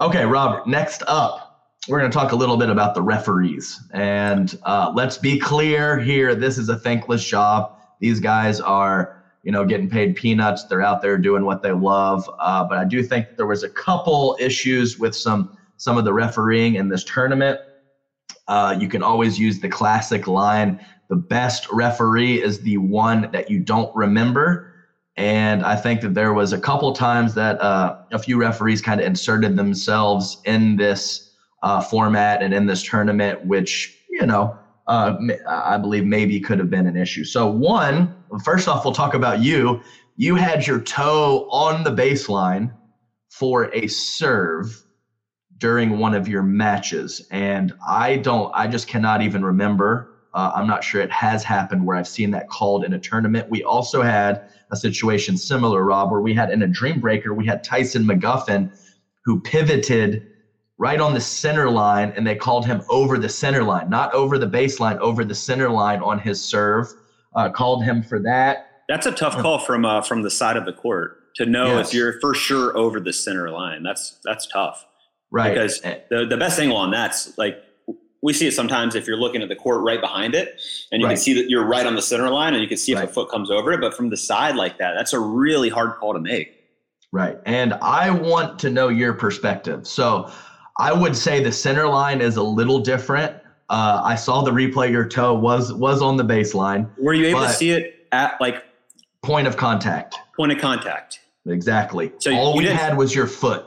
[0.00, 3.80] Okay, Rob, next up, we're going to talk a little bit about the referees.
[3.92, 7.76] And uh, let's be clear here this is a thankless job.
[8.00, 10.64] These guys are, you know, getting paid peanuts.
[10.64, 12.28] They're out there doing what they love.
[12.38, 16.12] Uh, but I do think there was a couple issues with some some of the
[16.12, 17.60] refereeing in this tournament.
[18.48, 23.50] Uh, you can always use the classic line the best referee is the one that
[23.50, 24.72] you don't remember.
[25.16, 29.00] And I think that there was a couple times that uh, a few referees kind
[29.00, 34.56] of inserted themselves in this uh, format and in this tournament, which, you know,
[34.86, 35.16] uh,
[35.48, 37.24] I believe maybe could have been an issue.
[37.24, 39.82] So, one, first off, we'll talk about you.
[40.16, 42.72] You had your toe on the baseline
[43.28, 44.82] for a serve
[45.58, 47.26] during one of your matches.
[47.30, 50.14] And I don't, I just cannot even remember.
[50.34, 53.50] Uh, I'm not sure it has happened where I've seen that called in a tournament.
[53.50, 57.46] We also had a situation similar, Rob, where we had in a Dream Breaker, we
[57.46, 58.70] had Tyson McGuffin
[59.24, 60.26] who pivoted
[60.78, 64.38] right on the center line and they called him over the center line, not over
[64.38, 66.88] the baseline, over the center line on his serve.
[67.34, 68.82] Uh, called him for that.
[68.88, 71.88] That's a tough call from uh, from the side of the court to know yes.
[71.88, 73.82] if you're for sure over the center line.
[73.82, 74.86] That's that's tough,
[75.30, 75.52] right?
[75.52, 75.98] Because eh.
[76.10, 77.62] the the best angle on that's like
[78.22, 80.60] we see it sometimes if you're looking at the court right behind it
[80.90, 81.14] and you right.
[81.14, 83.08] can see that you're right on the center line and you can see if right.
[83.08, 83.80] a foot comes over it.
[83.80, 86.54] But from the side like that, that's a really hard call to make.
[87.12, 87.38] Right.
[87.46, 89.86] And I want to know your perspective.
[89.86, 90.30] So
[90.78, 93.36] I would say the center line is a little different.
[93.70, 94.90] Uh, I saw the replay.
[94.90, 96.88] Your toe was was on the baseline.
[96.98, 98.64] Were you able to see it at like
[99.22, 100.16] point of contact?
[100.36, 101.20] Point of contact.
[101.46, 102.12] Exactly.
[102.18, 103.66] So all we had was your foot.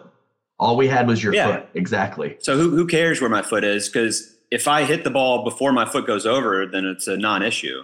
[0.61, 1.47] All we had was your yeah.
[1.47, 1.69] foot.
[1.73, 2.37] Exactly.
[2.39, 3.89] So who who cares where my foot is?
[3.89, 7.83] Because if I hit the ball before my foot goes over, then it's a non-issue.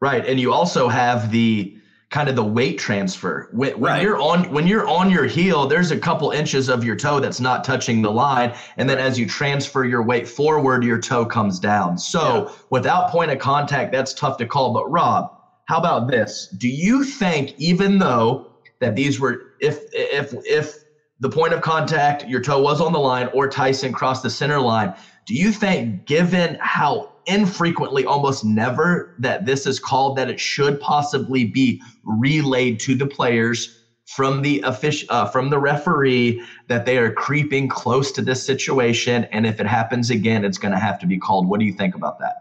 [0.00, 1.78] Right, and you also have the
[2.10, 3.48] kind of the weight transfer.
[3.52, 4.02] When, when right.
[4.02, 7.40] you're on when you're on your heel, there's a couple inches of your toe that's
[7.40, 11.58] not touching the line, and then as you transfer your weight forward, your toe comes
[11.58, 11.96] down.
[11.96, 12.54] So yeah.
[12.68, 14.74] without point of contact, that's tough to call.
[14.74, 15.32] But Rob,
[15.64, 16.48] how about this?
[16.58, 20.83] Do you think even though that these were if if if
[21.24, 24.60] the point of contact, your toe was on the line, or Tyson crossed the center
[24.60, 24.92] line,
[25.24, 30.78] do you think, given how infrequently, almost never, that this is called, that it should
[30.80, 36.98] possibly be relayed to the players from the official, uh, from the referee, that they
[36.98, 40.98] are creeping close to this situation, and if it happens again, it's going to have
[40.98, 41.48] to be called?
[41.48, 42.34] What do you think about that?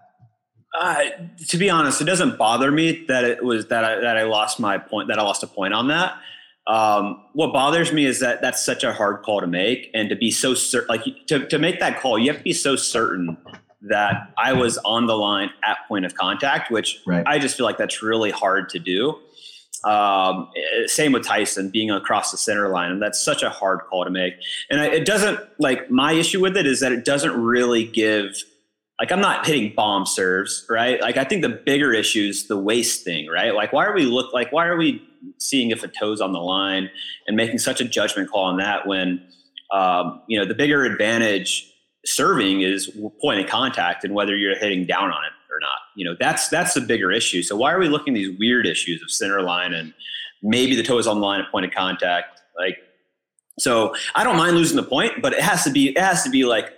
[0.78, 1.04] Uh,
[1.48, 4.60] to be honest, it doesn't bother me that it was that I, that I lost
[4.60, 6.18] my point that I lost a point on that.
[6.66, 10.16] Um, what bothers me is that that's such a hard call to make, and to
[10.16, 13.38] be so certain, like to to make that call, you have to be so certain
[13.84, 17.24] that I was on the line at point of contact, which right.
[17.28, 19.20] I just feel like that's really hard to do.
[19.84, 23.82] Um, eh, same with Tyson being across the center line, and that's such a hard
[23.90, 24.36] call to make.
[24.70, 28.38] And it doesn't like my issue with it is that it doesn't really give.
[29.00, 31.02] Like I'm not hitting bomb serves, right?
[31.02, 33.54] Like I think the bigger issue is the waist thing, right?
[33.54, 35.02] Like why are we look like why are we
[35.40, 36.90] seeing if a toe's on the line
[37.28, 39.26] and making such a judgment call on that when
[39.72, 41.70] um, you know the bigger advantage
[42.06, 45.80] serving is point of contact and whether you're hitting down on it or not.
[45.96, 47.44] You know, that's that's the bigger issue.
[47.44, 49.94] So why are we looking these weird issues of center line and
[50.42, 52.42] maybe the toe is on the line at point of contact?
[52.58, 52.78] Like,
[53.60, 56.30] so I don't mind losing the point, but it has to be it has to
[56.30, 56.74] be like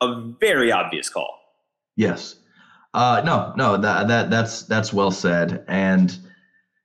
[0.00, 1.38] a very obvious call.
[1.96, 2.36] Yes.
[2.94, 5.64] Uh, no, no, that that that's that's well said.
[5.68, 6.16] And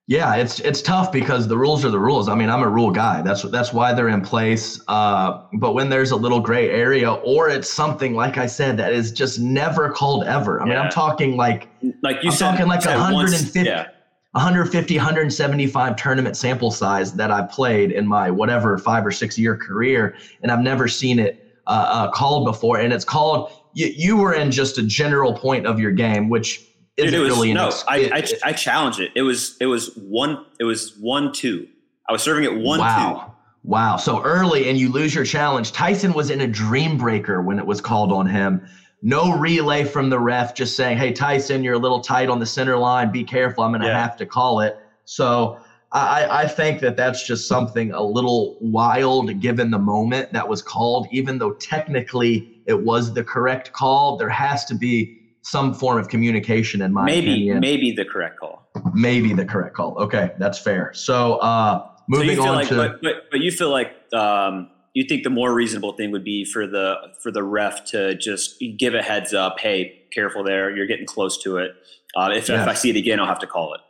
[0.08, 2.28] yeah, it's it's tough because the rules are the rules.
[2.28, 3.22] I mean, I'm a rule guy.
[3.22, 4.82] That's that's why they're in place.
[4.90, 8.92] Uh, but when there's a little gray area, or it's something like I said that
[8.92, 10.62] is just never called ever.
[10.62, 11.70] I mean, I'm talking like
[12.02, 13.88] like you I'm said, talking like 150, once, yeah.
[14.32, 19.56] 150, 175 tournament sample size that I've played in my whatever five or six year
[19.56, 22.80] career, and I've never seen it uh, uh, called before.
[22.80, 26.68] And it's called you, you were in just a general point of your game, which
[26.98, 27.68] Dude, it was, really no.
[27.68, 29.12] Ex- I, it, I I challenged it.
[29.16, 31.68] It was it was one it was one two.
[32.08, 33.26] I was serving it one wow.
[33.26, 33.32] two.
[33.64, 33.98] Wow.
[33.98, 35.72] So early and you lose your challenge.
[35.72, 38.68] Tyson was in a dream breaker when it was called on him.
[39.02, 42.46] No relay from the ref, just saying, "Hey Tyson, you're a little tight on the
[42.46, 43.12] center line.
[43.12, 43.64] Be careful.
[43.64, 44.02] I'm going to yeah.
[44.02, 45.60] have to call it." So
[45.94, 50.62] I, I think that that's just something a little wild given the moment that was
[50.62, 54.18] called, even though technically it was the correct call.
[54.18, 57.60] There has to be some form of communication in my maybe opinion.
[57.60, 62.44] maybe the correct call maybe the correct call okay that's fair so uh moving so
[62.44, 65.94] on like, to but, but, but you feel like um you think the more reasonable
[65.94, 70.02] thing would be for the for the ref to just give a heads up hey
[70.14, 71.72] careful there you're getting close to it
[72.16, 72.62] uh, if, yes.
[72.62, 73.82] if i see it again i'll have to call it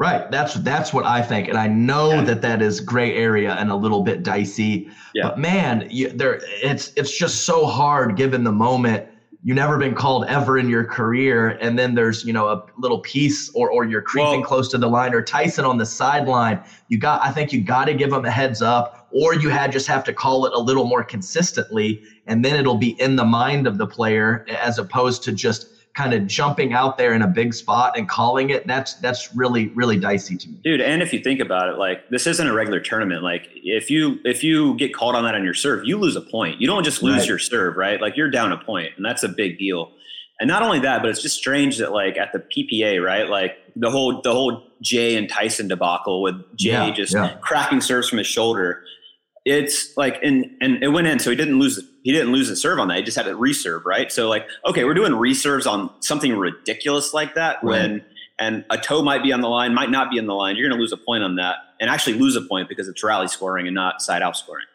[0.00, 0.30] Right.
[0.30, 2.22] That's that's what I think, and I know yeah.
[2.22, 4.88] that that is gray area and a little bit dicey.
[5.14, 5.28] Yeah.
[5.28, 9.06] But man, you, there it's it's just so hard given the moment
[9.42, 13.00] you never been called ever in your career and then there's you know a little
[13.00, 16.98] piece or or you're creeping close to the line or Tyson on the sideline you
[16.98, 19.86] got I think you got to give them a heads up or you had just
[19.86, 23.66] have to call it a little more consistently and then it'll be in the mind
[23.66, 27.52] of the player as opposed to just kind of jumping out there in a big
[27.52, 30.58] spot and calling it that's that's really really dicey to me.
[30.62, 33.22] Dude and if you think about it like this isn't a regular tournament.
[33.22, 36.20] Like if you if you get called on that on your serve you lose a
[36.20, 36.60] point.
[36.60, 37.28] You don't just lose right.
[37.28, 38.00] your serve right?
[38.00, 39.92] Like you're down a point and that's a big deal.
[40.38, 43.58] And not only that but it's just strange that like at the ppa right like
[43.76, 47.36] the whole the whole jay and tyson debacle with jay yeah, just yeah.
[47.42, 48.82] cracking serves from his shoulder
[49.44, 52.56] it's like and and it went in so he didn't lose he didn't lose the
[52.56, 55.66] serve on that he just had to reserve right so like okay we're doing reserves
[55.66, 57.82] on something ridiculous like that right.
[57.82, 58.04] when
[58.38, 60.68] and a toe might be on the line might not be in the line you're
[60.68, 63.28] going to lose a point on that and actually lose a point because it's rally
[63.28, 64.66] scoring and not side out scoring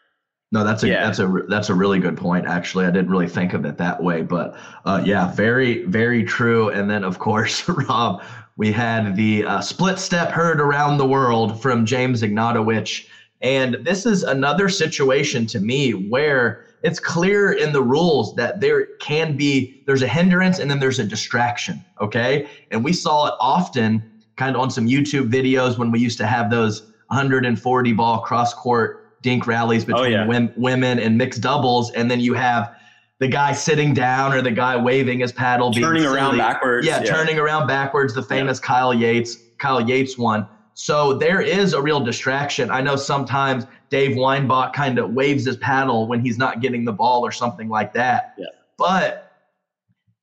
[0.50, 1.04] no that's a yeah.
[1.04, 4.02] that's a that's a really good point actually i didn't really think of it that
[4.02, 8.20] way but uh, yeah very very true and then of course rob
[8.56, 13.06] we had the uh, split step heard around the world from james Ignatowich
[13.42, 18.86] and this is another situation to me where it's clear in the rules that there
[19.00, 22.48] can be there's a hindrance and then there's a distraction, okay?
[22.70, 24.02] And we saw it often
[24.36, 28.54] kind of on some YouTube videos when we used to have those 140 ball cross
[28.54, 30.48] court dink rallies oh, between oh, yeah.
[30.56, 32.74] women and mixed doubles and then you have
[33.18, 36.86] the guy sitting down or the guy waving his paddle turning around backwards.
[36.86, 38.66] Yeah, yeah, turning around backwards, the famous yeah.
[38.66, 40.46] Kyle Yates, Kyle Yates one
[40.78, 42.70] so there is a real distraction.
[42.70, 46.92] I know sometimes Dave Weinbach kind of waves his paddle when he's not getting the
[46.92, 48.34] ball or something like that.
[48.36, 48.44] Yeah.
[48.76, 49.32] But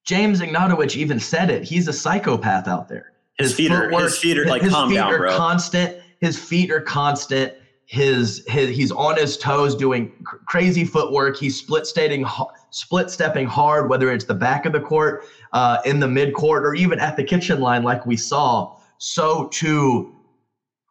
[0.05, 1.63] James Ignatowich even said it.
[1.63, 3.13] He's a psychopath out there.
[3.39, 5.35] His, his feet are his feet are like his calm feet down, are bro.
[5.35, 5.97] constant.
[6.19, 7.53] His feet are constant.
[7.87, 11.35] His his he's on his toes doing cr- crazy footwork.
[11.35, 12.27] He's split stepping
[12.69, 16.63] split stepping hard, whether it's the back of the court, uh, in the mid court,
[16.63, 18.77] or even at the kitchen line, like we saw.
[18.99, 20.15] So to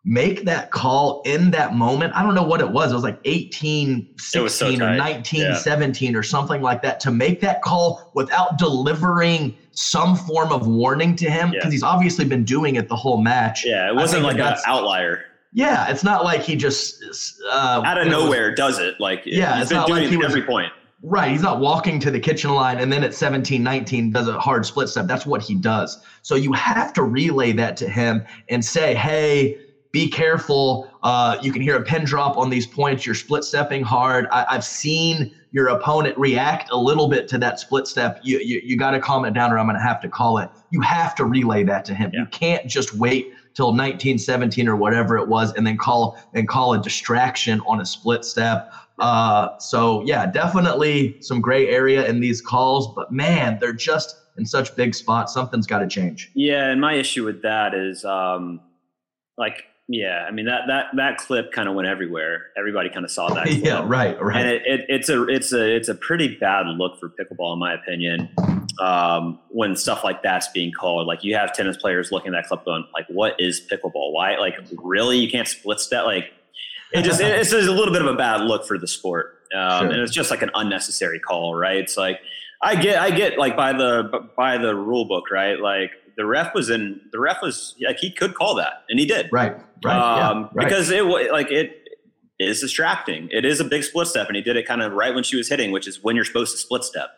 [0.04, 2.12] make that call in that moment.
[2.14, 2.90] I don't know what it was.
[2.90, 5.54] It was like 18, 16 so or 19, yeah.
[5.54, 11.14] 17 or something like that to make that call without delivering some form of warning
[11.16, 11.70] to him because yeah.
[11.70, 13.64] he's obviously been doing it the whole match.
[13.64, 15.24] Yeah, it wasn't like an outlier.
[15.54, 17.02] Yeah, it's not like he just
[17.50, 18.98] uh, out of nowhere was, does it.
[18.98, 20.72] Like yeah, it's not like he was every point.
[21.04, 21.32] Right.
[21.32, 24.64] He's not walking to the kitchen line and then at 17, 19 does a hard
[24.64, 25.08] split step.
[25.08, 26.00] That's what he does.
[26.22, 29.58] So you have to relay that to him and say, hey,
[29.92, 30.90] be careful.
[31.02, 33.06] Uh, you can hear a pin drop on these points.
[33.06, 34.26] You're split stepping hard.
[34.32, 38.18] I, have seen your opponent react a little bit to that split step.
[38.22, 40.38] You, you, you got to calm it down or I'm going to have to call
[40.38, 40.48] it.
[40.70, 42.10] You have to relay that to him.
[42.12, 42.20] Yeah.
[42.20, 46.72] You can't just wait till 1917 or whatever it was and then call and call
[46.72, 52.40] a distraction on a split step uh, so yeah, definitely some gray area in these
[52.40, 55.34] calls, but man, they're just in such big spots.
[55.34, 56.30] Something's got to change.
[56.34, 58.60] Yeah, and my issue with that is, um,
[59.36, 62.46] like, yeah, I mean that that that clip kind of went everywhere.
[62.56, 63.46] Everybody kind of saw that.
[63.46, 63.64] Clip.
[63.64, 64.36] yeah, right, right.
[64.36, 67.58] And it, it, it's a it's a it's a pretty bad look for pickleball, in
[67.58, 68.28] my opinion.
[68.80, 72.48] Um, when stuff like that's being called, like you have tennis players looking at that
[72.48, 74.12] clip going, like, "What is pickleball?
[74.12, 74.36] Why?
[74.38, 75.18] Like, really?
[75.18, 76.04] You can't split step?
[76.06, 76.32] Like,
[76.92, 79.90] it just it's a little bit of a bad look for the sport, um, sure.
[79.90, 81.78] and it's just like an unnecessary call, right?
[81.78, 82.20] It's like
[82.62, 85.58] I get I get like by the by the rule book, right?
[85.58, 89.06] Like the ref was in the ref was like he could call that, and he
[89.06, 89.56] did, right?
[89.84, 90.68] Right, um, yeah, right.
[90.68, 91.88] because it like it
[92.38, 93.28] is distracting.
[93.30, 95.36] It is a big split step, and he did it kind of right when she
[95.36, 97.10] was hitting, which is when you're supposed to split step.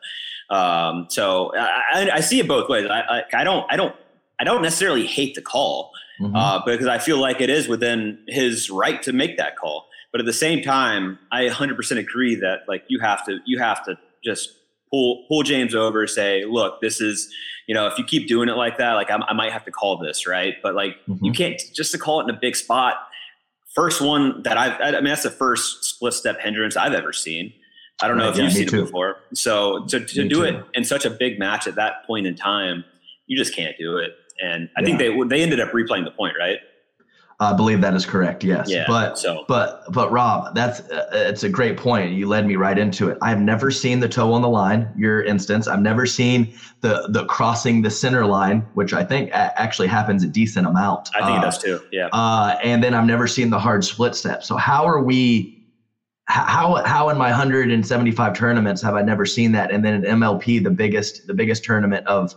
[0.50, 2.86] Um, so I, I, see it both ways.
[2.86, 3.96] I, I, I don't I don't
[4.38, 5.90] I don't necessarily hate the call
[6.20, 6.36] mm-hmm.
[6.36, 9.88] uh, because I feel like it is within his right to make that call.
[10.12, 13.84] But at the same time, I 100% agree that like you have to you have
[13.86, 14.50] to just
[14.94, 17.32] pull pull James over, say, look, this is
[17.66, 19.70] you know if you keep doing it like that, like I, I might have to
[19.70, 20.54] call this, right?
[20.62, 21.24] But like mm-hmm.
[21.24, 22.96] you can't just to call it in a big spot.
[23.74, 27.52] First one that I've I mean that's the first split step hindrance I've ever seen.
[28.02, 28.82] I don't know if yeah, you've seen too.
[28.82, 29.18] it before.
[29.34, 30.42] So to, to do too.
[30.42, 32.84] it in such a big match at that point in time,
[33.26, 34.16] you just can't do it.
[34.42, 34.86] And I yeah.
[34.86, 36.58] think they they ended up replaying the point, right?
[37.44, 38.44] I believe that is correct.
[38.44, 38.68] Yes.
[38.68, 39.44] Yeah, but so.
[39.48, 42.12] but but Rob, that's uh, it's a great point.
[42.12, 43.18] You led me right into it.
[43.22, 44.92] I've never seen the toe on the line.
[44.96, 45.68] Your instance.
[45.68, 50.28] I've never seen the the crossing the center line, which I think actually happens a
[50.28, 51.10] decent amount.
[51.14, 51.80] I think uh, it does too.
[51.92, 52.08] Yeah.
[52.12, 54.44] Uh, and then I've never seen the hard split step.
[54.44, 55.50] So how are we?
[56.26, 59.70] How how in my 175 tournaments have I never seen that?
[59.70, 62.34] And then in MLP, the biggest the biggest tournament of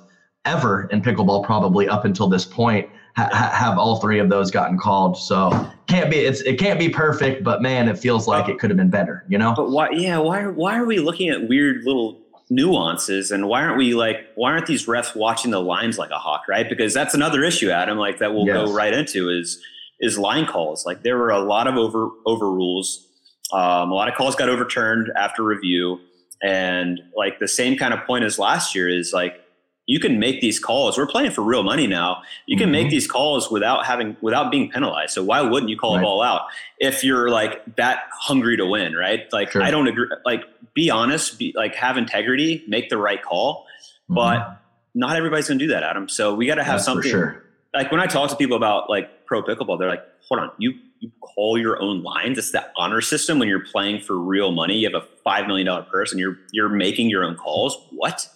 [0.47, 4.78] ever in pickleball, probably up until this point, ha- have all three of those gotten
[4.78, 5.18] called.
[5.18, 5.49] So
[5.88, 8.78] can't be it's it can't be perfect, but man, it feels like it could have
[8.78, 9.26] been better.
[9.28, 9.53] You know?
[9.55, 9.89] But why?
[9.91, 10.20] Yeah.
[10.20, 10.45] Why?
[10.47, 14.68] Why are we looking at weird little nuances and why aren't we like why aren't
[14.68, 18.20] these refs watching the lines like a hawk right because that's another issue adam like
[18.20, 18.55] that we'll yes.
[18.55, 19.61] go right into is
[19.99, 23.05] is line calls like there were a lot of over overrules
[23.51, 25.99] um, a lot of calls got overturned after review
[26.41, 29.41] and like the same kind of point as last year is like
[29.88, 30.98] you can make these calls.
[30.98, 32.22] We're playing for real money now.
[32.46, 32.72] You can mm-hmm.
[32.74, 35.14] make these calls without having without being penalized.
[35.14, 36.02] So why wouldn't you call right.
[36.02, 36.42] a ball out
[36.78, 39.32] if you're like that hungry to win, right?
[39.32, 39.64] Like sure.
[39.64, 40.08] I don't agree.
[40.26, 43.66] Like be honest, be like have integrity, make the right call.
[44.04, 44.16] Mm-hmm.
[44.16, 44.62] But
[44.94, 46.10] not everybody's gonna do that, Adam.
[46.10, 47.10] So we got to have That's something.
[47.10, 47.44] Sure.
[47.74, 50.74] Like when I talk to people about like pro pickleball, they're like, hold on, you
[51.00, 52.38] you call your own lines.
[52.38, 54.80] It's that honor system when you're playing for real money.
[54.80, 57.88] You have a five million dollar purse and you're you're making your own calls.
[57.92, 58.28] What?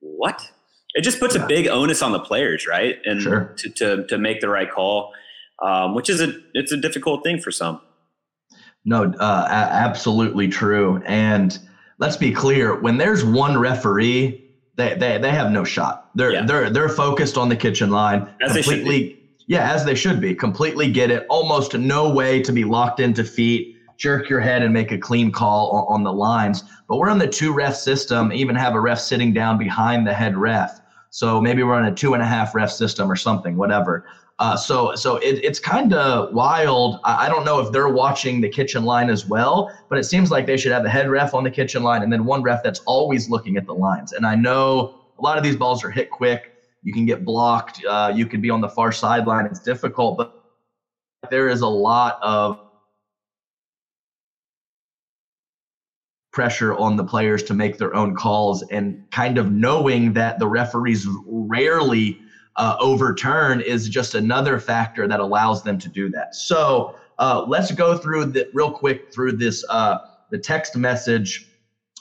[0.00, 0.50] What?
[0.96, 2.96] It just puts a big onus on the players, right?
[3.04, 3.54] And sure.
[3.58, 5.12] to, to, to make the right call,
[5.62, 7.80] um, which is a it's a difficult thing for some.
[8.84, 11.02] No, uh, a- absolutely true.
[11.04, 11.56] And
[11.98, 14.42] let's be clear: when there's one referee,
[14.76, 16.10] they they, they have no shot.
[16.14, 16.46] They're yeah.
[16.46, 19.20] they're they're focused on the kitchen line as completely.
[19.48, 20.34] Yeah, as they should be.
[20.34, 21.26] Completely get it.
[21.28, 25.30] Almost no way to be locked into feet, jerk your head, and make a clean
[25.30, 26.64] call on, on the lines.
[26.88, 28.32] But we're in the two ref system.
[28.32, 30.80] Even have a ref sitting down behind the head ref
[31.16, 34.04] so maybe we're on a two and a half ref system or something, whatever.
[34.38, 37.00] Uh, so so it, it's kind of wild.
[37.04, 40.30] I, I, don't know if they're watching the kitchen line as well, but it seems
[40.30, 42.62] like they should have the head ref on the kitchen line and then one ref
[42.62, 44.12] that's always looking at the lines.
[44.12, 46.52] And I know a lot of these balls are hit quick.
[46.82, 47.82] You can get blocked.
[47.88, 49.46] Uh, you can be on the far sideline.
[49.46, 50.44] It's difficult, but
[51.30, 52.60] there is a lot of
[56.36, 60.46] pressure on the players to make their own calls and kind of knowing that the
[60.46, 62.20] referees rarely
[62.56, 66.34] uh, overturn is just another factor that allows them to do that.
[66.34, 69.96] So uh, let's go through the real quick through this uh,
[70.30, 71.46] the text message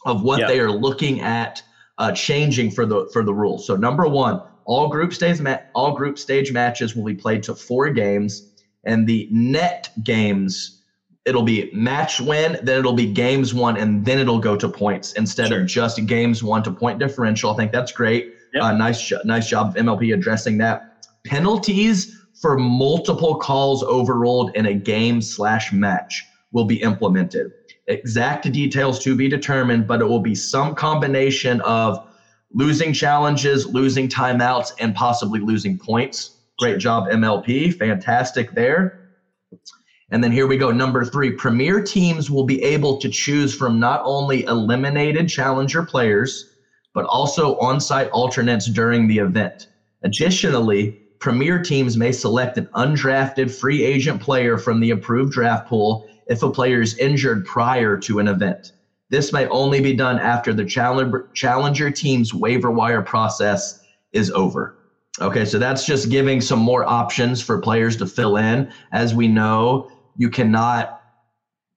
[0.05, 0.49] of what yep.
[0.49, 1.63] they are looking at
[1.97, 3.65] uh, changing for the for the rules.
[3.65, 7.55] So number one, all group stage ma- all group stage matches will be played to
[7.55, 8.51] four games,
[8.83, 10.74] and the net games
[11.25, 15.13] it'll be match win, then it'll be games won, and then it'll go to points
[15.13, 15.61] instead sure.
[15.61, 17.51] of just games won to point differential.
[17.51, 18.33] I think that's great.
[18.53, 18.63] Yep.
[18.63, 21.07] Uh, nice, nice job of MLP addressing that.
[21.25, 27.51] Penalties for multiple calls overruled in a game slash match will be implemented.
[27.87, 32.07] Exact details to be determined, but it will be some combination of
[32.53, 36.37] losing challenges, losing timeouts, and possibly losing points.
[36.59, 37.73] Great job, MLP.
[37.77, 39.09] Fantastic there.
[40.11, 40.71] And then here we go.
[40.71, 46.53] Number three Premier teams will be able to choose from not only eliminated challenger players,
[46.93, 49.67] but also on site alternates during the event.
[50.03, 56.07] Additionally, Premier teams may select an undrafted free agent player from the approved draft pool
[56.27, 58.73] if a player is injured prior to an event.
[59.09, 63.79] This may only be done after the challenger, challenger team's waiver wire process
[64.13, 64.77] is over.
[65.21, 68.71] Okay, so that's just giving some more options for players to fill in.
[68.91, 71.01] As we know, you cannot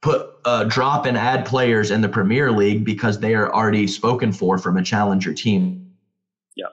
[0.01, 4.33] put uh, drop and add players in the Premier League because they are already spoken
[4.33, 5.93] for from a challenger team.
[6.55, 6.67] Yeah.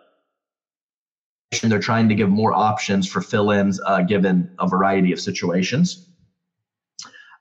[1.64, 6.08] And they're trying to give more options for fill-ins uh, given a variety of situations.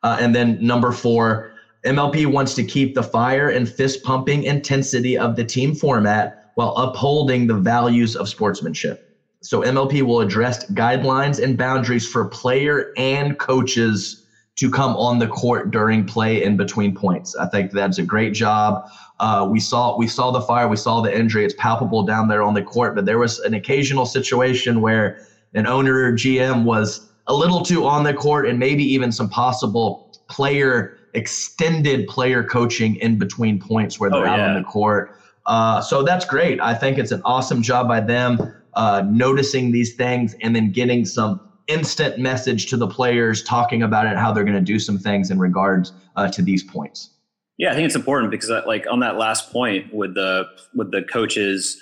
[0.03, 1.53] Uh, and then number four,
[1.85, 6.75] MLP wants to keep the fire and fist pumping intensity of the team format while
[6.77, 9.14] upholding the values of sportsmanship.
[9.45, 14.25] So MLP will address guidelines and boundaries for player and coaches
[14.57, 17.37] to come on the court during play in between points.
[17.37, 18.89] I think that's a great job.
[19.21, 21.45] Uh, we saw we saw the fire, we saw the injury.
[21.45, 25.67] It's palpable down there on the court, but there was an occasional situation where an
[25.67, 30.11] owner or GM was a little too on the court, and maybe even some possible
[30.29, 35.19] player extended player coaching in between points where they're oh, out on the court.
[35.45, 36.61] Uh, so that's great.
[36.61, 41.05] I think it's an awesome job by them uh, noticing these things and then getting
[41.05, 44.99] some instant message to the players talking about it, how they're going to do some
[44.99, 47.11] things in regards uh, to these points.
[47.57, 50.45] Yeah, I think it's important because, uh, like on that last point with the
[50.75, 51.81] with the coaches,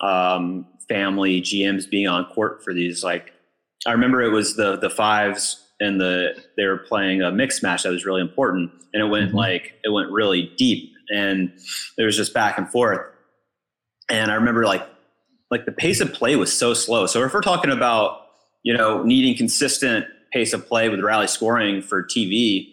[0.00, 3.32] um, family, GMs being on court for these, like
[3.86, 7.82] I remember it was the the fives and the they were playing a mixed match
[7.82, 9.36] that was really important, and it went mm-hmm.
[9.36, 11.52] like it went really deep, and
[11.96, 13.00] it was just back and forth.
[14.08, 14.86] And I remember like
[15.50, 17.06] like the pace of play was so slow.
[17.06, 18.26] So if we're talking about,
[18.62, 22.72] you know, needing consistent pace of play with rally scoring for TV,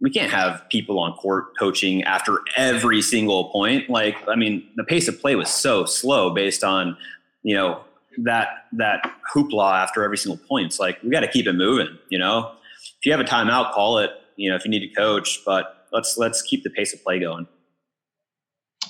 [0.00, 3.88] we can't have people on court coaching after every single point.
[3.88, 6.96] Like, I mean, the pace of play was so slow based on,
[7.42, 7.80] you know,
[8.18, 10.66] that that hoopla after every single point.
[10.66, 11.98] It's like we got to keep it moving.
[12.10, 14.10] You know, if you have a timeout, call it.
[14.36, 17.20] You know, if you need to coach, but let's let's keep the pace of play
[17.20, 17.46] going.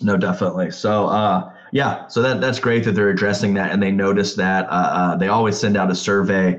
[0.01, 0.71] No, definitely.
[0.71, 4.67] So, uh, yeah, so that that's great that they're addressing that, and they notice that.
[4.67, 6.55] Uh, uh, they always send out a survey,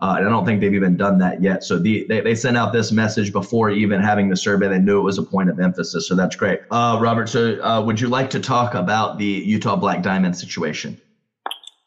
[0.00, 1.62] uh, and I don't think they've even done that yet.
[1.62, 4.68] So the, they they sent out this message before even having the survey.
[4.68, 6.60] They knew it was a point of emphasis, so that's great.
[6.70, 10.98] Uh, Robert, so uh, would you like to talk about the Utah Black Diamond situation?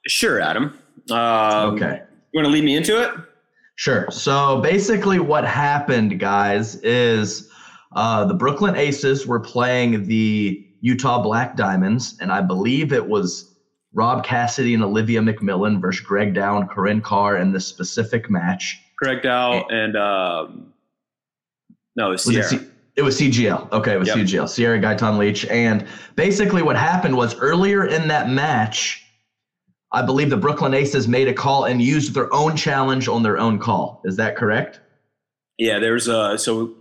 [0.06, 0.78] Sure, Adam.
[1.10, 2.04] Um, okay.
[2.32, 3.10] You want to lead me into it?
[3.78, 4.06] Sure.
[4.12, 7.50] So basically, what happened, guys, is
[7.94, 13.56] uh, the Brooklyn Aces were playing the Utah Black Diamonds, and I believe it was
[13.94, 18.80] Rob Cassidy and Olivia McMillan versus Greg Dow and Corinne Carr in this specific match.
[18.98, 20.74] Greg Dow and, and um,
[21.96, 22.44] no, it was Cierra.
[22.44, 23.72] Was it, C- it was CGL.
[23.72, 24.18] Okay, it was yep.
[24.18, 24.50] CGL.
[24.50, 25.46] Cierra Gaytan Leach.
[25.46, 29.04] And basically, what happened was earlier in that match,
[29.92, 33.38] I believe the Brooklyn Aces made a call and used their own challenge on their
[33.38, 34.02] own call.
[34.04, 34.80] Is that correct?
[35.60, 36.76] Yeah, there's a so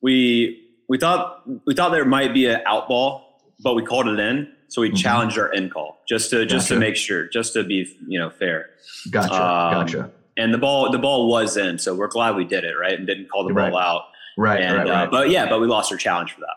[0.00, 4.18] we we thought we thought there might be an out ball, but we called it
[4.18, 4.52] in.
[4.68, 4.96] So we mm-hmm.
[4.96, 6.74] challenged our in call just to just gotcha.
[6.74, 8.70] to make sure, just to be you know fair.
[9.10, 9.34] Gotcha.
[9.34, 10.10] Um, gotcha.
[10.36, 13.06] And the ball the ball was in, so we're glad we did it right and
[13.06, 13.70] didn't call the right.
[13.70, 14.02] ball out.
[14.38, 15.10] Right, and, right, uh, right.
[15.10, 16.56] but yeah, but we lost our challenge for that.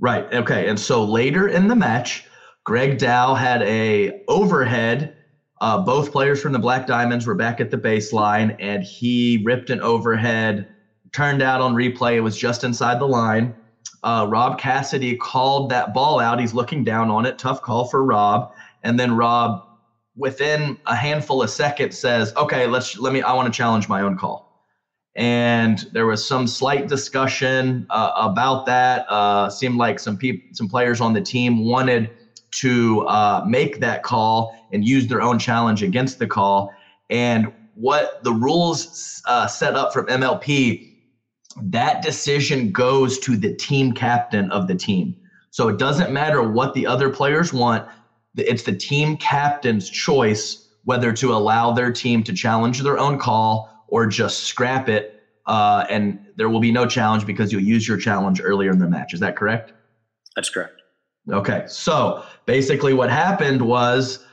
[0.00, 0.32] Right.
[0.32, 0.68] Okay.
[0.68, 2.24] And so later in the match,
[2.64, 5.16] Greg Dow had a overhead.
[5.60, 9.68] Uh, both players from the Black Diamonds were back at the baseline, and he ripped
[9.68, 10.66] an overhead.
[11.12, 13.54] Turned out on replay, it was just inside the line.
[14.02, 16.40] Uh, Rob Cassidy called that ball out.
[16.40, 17.38] He's looking down on it.
[17.38, 18.48] Tough call for Rob.
[18.82, 19.60] And then Rob,
[20.16, 23.22] within a handful of seconds, says, "Okay, let's let me.
[23.22, 24.46] I want to challenge my own call."
[25.16, 29.04] And there was some slight discussion uh, about that.
[29.10, 32.10] Uh, seemed like some people, some players on the team wanted
[32.52, 36.70] to uh, make that call and use their own challenge against the call.
[37.10, 40.82] And what the rules uh, set up from MLP
[41.56, 45.16] that decision goes to the team captain of the team.
[45.50, 47.88] So it doesn't matter what the other players want.
[48.36, 53.84] It's the team captain's choice whether to allow their team to challenge their own call
[53.88, 55.22] or just scrap it.
[55.46, 58.88] Uh, and there will be no challenge because you'll use your challenge earlier in the
[58.88, 59.12] match.
[59.12, 59.72] Is that correct?
[60.36, 60.80] That's correct.
[61.30, 61.64] Okay.
[61.66, 64.24] So basically, what happened was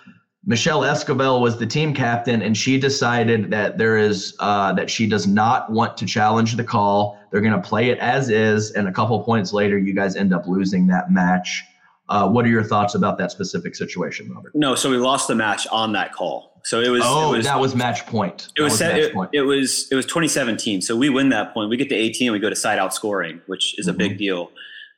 [0.50, 5.06] Michelle Escobar was the team captain, and she decided that there is uh, that she
[5.06, 7.20] does not want to challenge the call.
[7.30, 10.34] They're going to play it as is, and a couple points later, you guys end
[10.34, 11.66] up losing that match.
[12.08, 14.54] Uh, what are your thoughts about that specific situation, Robert?
[14.56, 16.62] No, so we lost the match on that call.
[16.64, 17.02] So it was.
[17.04, 18.48] Oh, it was, that was match point.
[18.56, 20.82] It was, was set, it, it, was it was 2017.
[20.82, 21.70] So we win that point.
[21.70, 22.32] We get to 18.
[22.32, 23.98] We go to side out scoring, which is a mm-hmm.
[23.98, 24.50] big deal.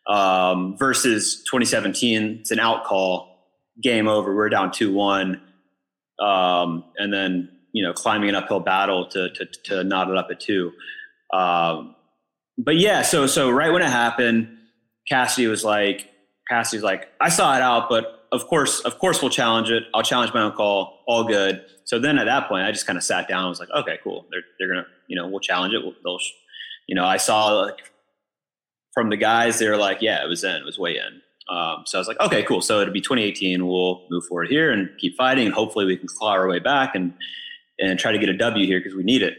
[0.08, 3.29] Um, versus 2017, it's an out call,
[3.82, 4.36] game over.
[4.36, 5.42] We're down two one,
[6.20, 10.28] um, and then you know climbing an uphill battle to to, to knot it up
[10.32, 10.72] at two.
[11.34, 11.96] Um,
[12.58, 14.58] but yeah, so so right when it happened,
[15.08, 16.10] Cassidy was like,
[16.50, 19.84] Cassidy's like, I saw it out, but of course, of course, we'll challenge it.
[19.94, 21.04] I'll challenge my own call.
[21.08, 21.66] All good.
[21.86, 23.40] So then at that point, I just kind of sat down.
[23.40, 24.28] and was like, okay, cool.
[24.30, 25.82] They're they're gonna, you know, we'll challenge it.
[25.84, 26.20] We'll, they'll,
[26.88, 27.92] you know, I saw like
[28.94, 31.22] from the guys, they were like, yeah, it was in, it was way in.
[31.50, 32.62] Um, so I was like, okay, cool.
[32.62, 33.66] So it'll be 2018.
[33.66, 37.14] We'll move forward here and keep fighting, hopefully we can claw our way back and
[37.80, 39.38] and try to get a W here because we need it.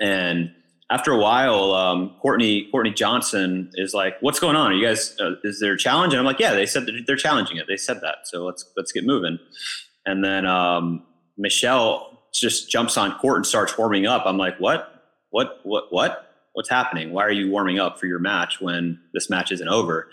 [0.00, 0.52] And
[0.90, 4.72] after a while, um, Courtney Courtney Johnson is like, "What's going on?
[4.72, 5.16] Are you guys?
[5.18, 7.66] Uh, is there a challenge?" And I'm like, "Yeah, they said they're challenging it.
[7.66, 8.18] They said that.
[8.24, 9.38] So let's let's get moving."
[10.06, 11.04] And then um,
[11.38, 14.22] Michelle just jumps on court and starts warming up.
[14.26, 15.04] I'm like, "What?
[15.30, 15.60] What?
[15.64, 15.84] What?
[15.90, 16.28] What?
[16.52, 17.12] What's happening?
[17.12, 20.08] Why are you warming up for your match when this match isn't over?"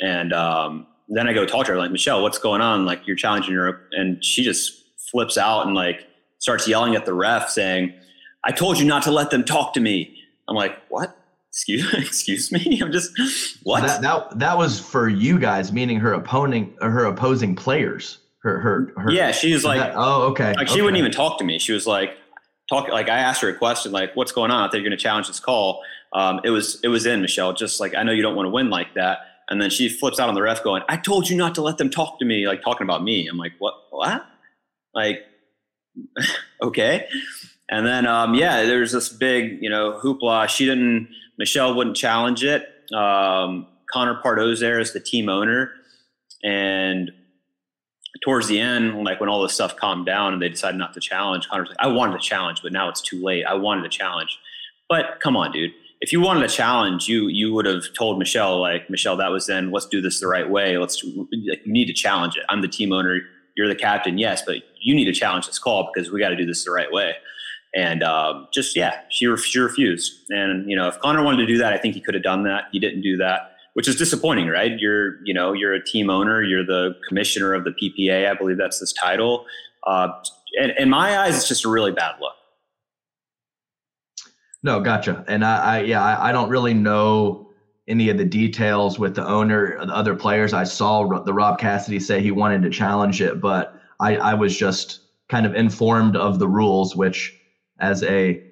[0.00, 2.84] And um, then I go talk to her like, "Michelle, what's going on?
[2.84, 6.06] Like you're challenging her," and she just flips out and like
[6.38, 7.94] starts yelling at the ref, saying
[8.44, 10.16] I told you not to let them talk to me.
[10.48, 11.16] I'm like, what?
[11.50, 12.80] Excuse, excuse me.
[12.82, 13.10] I'm just
[13.64, 13.82] what?
[13.82, 18.18] That, that that was for you guys, meaning her opponent, her opposing players.
[18.42, 20.54] Her her, her Yeah, she was like, that, oh, okay.
[20.54, 20.82] Like she okay.
[20.82, 21.58] wouldn't even talk to me.
[21.58, 22.16] She was like,
[22.68, 22.88] talk.
[22.88, 24.60] Like I asked her a question, like, what's going on?
[24.60, 25.82] I think you're going to challenge this call.
[26.12, 27.52] Um, it was it was in Michelle.
[27.52, 29.18] Just like I know you don't want to win like that.
[29.48, 31.78] And then she flips out on the ref, going, "I told you not to let
[31.78, 33.28] them talk to me." Like talking about me.
[33.28, 33.74] I'm like, what?
[33.90, 34.26] What?
[34.94, 35.24] Like,
[36.62, 37.06] okay.
[37.68, 40.48] And then, um, yeah, there's this big, you know, hoopla.
[40.48, 42.68] She didn't, Michelle wouldn't challenge it.
[42.94, 45.72] Um, Connor Pardo's there as the team owner.
[46.44, 47.10] And
[48.22, 51.00] towards the end, like when all this stuff calmed down and they decided not to
[51.00, 53.44] challenge, Connor's like, I wanted to challenge, but now it's too late.
[53.44, 54.38] I wanted to challenge.
[54.88, 55.72] But come on, dude.
[56.00, 59.46] If you wanted a challenge, you you would have told Michelle, like, Michelle, that was
[59.46, 60.76] then, let's do this the right way.
[60.78, 62.44] Let's, you need to challenge it.
[62.48, 63.20] I'm the team owner.
[63.56, 66.36] You're the captain, yes, but you need to challenge this call because we got to
[66.36, 67.14] do this the right way.
[67.74, 70.30] And um, just yeah, she she refused.
[70.30, 72.44] And you know, if Connor wanted to do that, I think he could have done
[72.44, 72.64] that.
[72.72, 74.78] He didn't do that, which is disappointing, right?
[74.78, 78.30] You're you know you're a team owner, you're the commissioner of the PPA.
[78.30, 79.46] I believe that's this title.
[79.86, 80.08] Uh,
[80.58, 82.35] and in my eyes, it's just a really bad look.
[84.66, 85.24] No, gotcha.
[85.28, 87.48] And I, I yeah, I, I, don't really know
[87.86, 90.52] any of the details with the owner, the other players.
[90.52, 94.58] I saw the Rob Cassidy say he wanted to challenge it, but I, I was
[94.58, 97.32] just kind of informed of the rules, which
[97.78, 98.42] as a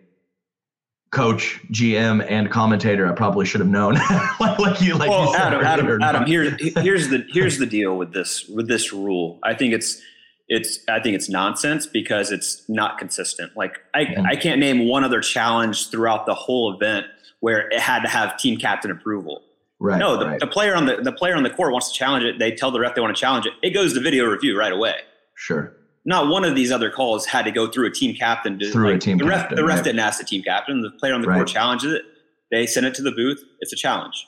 [1.10, 3.94] coach, GM, and commentator, I probably should have known.
[4.40, 7.96] like, like, you, like well, you Adam, Adam, Adam, here, here's the here's the deal
[7.96, 9.40] with this with this rule.
[9.42, 10.00] I think it's
[10.48, 13.56] it's I think it's nonsense because it's not consistent.
[13.56, 14.14] Like I.
[14.28, 17.06] I can't name one other challenge throughout the whole event
[17.40, 19.42] where it had to have team captain approval.
[19.80, 19.98] Right.
[19.98, 20.40] No, the, right.
[20.40, 22.38] the player on the the player on the court wants to challenge it.
[22.38, 23.52] They tell the ref they want to challenge it.
[23.62, 24.96] It goes to video review right away.
[25.34, 25.74] Sure
[26.04, 28.58] not one of these other calls had to go through a team captain.
[28.58, 29.56] To, through like, a team the ref, captain.
[29.56, 29.84] The ref right.
[29.84, 30.82] didn't ask the team captain.
[30.82, 31.36] The player on the right.
[31.36, 32.02] court challenges it.
[32.50, 33.42] They send it to the booth.
[33.60, 34.26] It's a challenge.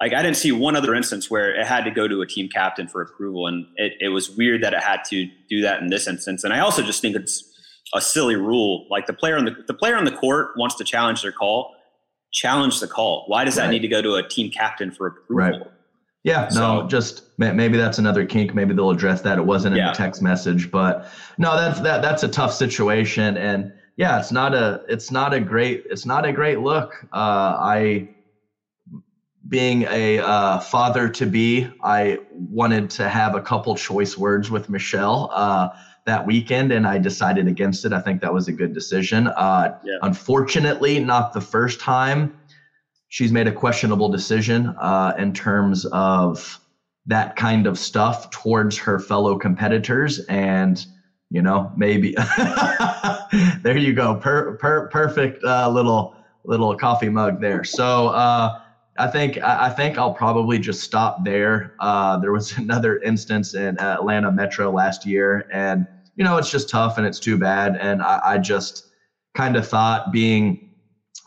[0.00, 2.48] Like I didn't see one other instance where it had to go to a team
[2.48, 5.88] captain for approval, and it, it was weird that it had to do that in
[5.88, 6.44] this instance.
[6.44, 7.44] And I also just think it's
[7.94, 8.86] a silly rule.
[8.90, 11.74] Like the player on the the player on the court wants to challenge their call,
[12.32, 13.24] challenge the call.
[13.26, 15.36] Why does that need to go to a team captain for approval?
[15.36, 15.62] Right.
[16.24, 18.54] Yeah, so, no, just maybe that's another kink.
[18.54, 19.38] Maybe they'll address that.
[19.38, 19.92] It wasn't in yeah.
[19.92, 24.54] the text message, but no, that's that that's a tough situation, and yeah, it's not
[24.54, 26.92] a it's not a great it's not a great look.
[27.12, 28.08] Uh, I,
[29.48, 34.68] being a uh, father to be, I wanted to have a couple choice words with
[34.68, 35.70] Michelle uh,
[36.04, 37.92] that weekend, and I decided against it.
[37.92, 39.28] I think that was a good decision.
[39.28, 39.98] Uh, yeah.
[40.02, 42.38] Unfortunately, not the first time
[43.08, 46.60] she's made a questionable decision uh, in terms of
[47.06, 50.86] that kind of stuff towards her fellow competitors and
[51.30, 52.14] you know maybe
[53.62, 58.60] there you go per, per, perfect uh, little little coffee mug there so uh,
[58.98, 61.74] I think I think I'll probably just stop there.
[61.78, 65.86] Uh, there was another instance in Atlanta Metro last year, and
[66.16, 67.76] you know it's just tough and it's too bad.
[67.76, 68.88] And I, I just
[69.34, 70.68] kind of thought being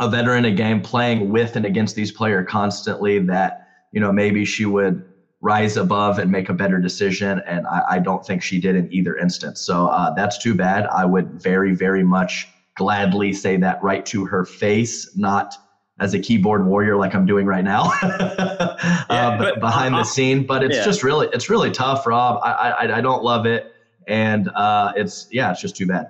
[0.02, 4.44] a veteran a game playing with and against these players constantly that you know maybe
[4.44, 5.06] she would
[5.42, 8.92] rise above and make a better decision and i, I don't think she did in
[8.92, 13.82] either instance so uh, that's too bad i would very very much gladly say that
[13.84, 15.56] right to her face not
[16.02, 20.46] as a keyboard warrior like I'm doing right now uh, but, behind uh, the scene.
[20.46, 20.84] But it's yeah.
[20.84, 22.42] just really it's really tough, Rob.
[22.44, 23.72] I, I I don't love it,
[24.08, 26.10] and uh, it's yeah, it's just too bad.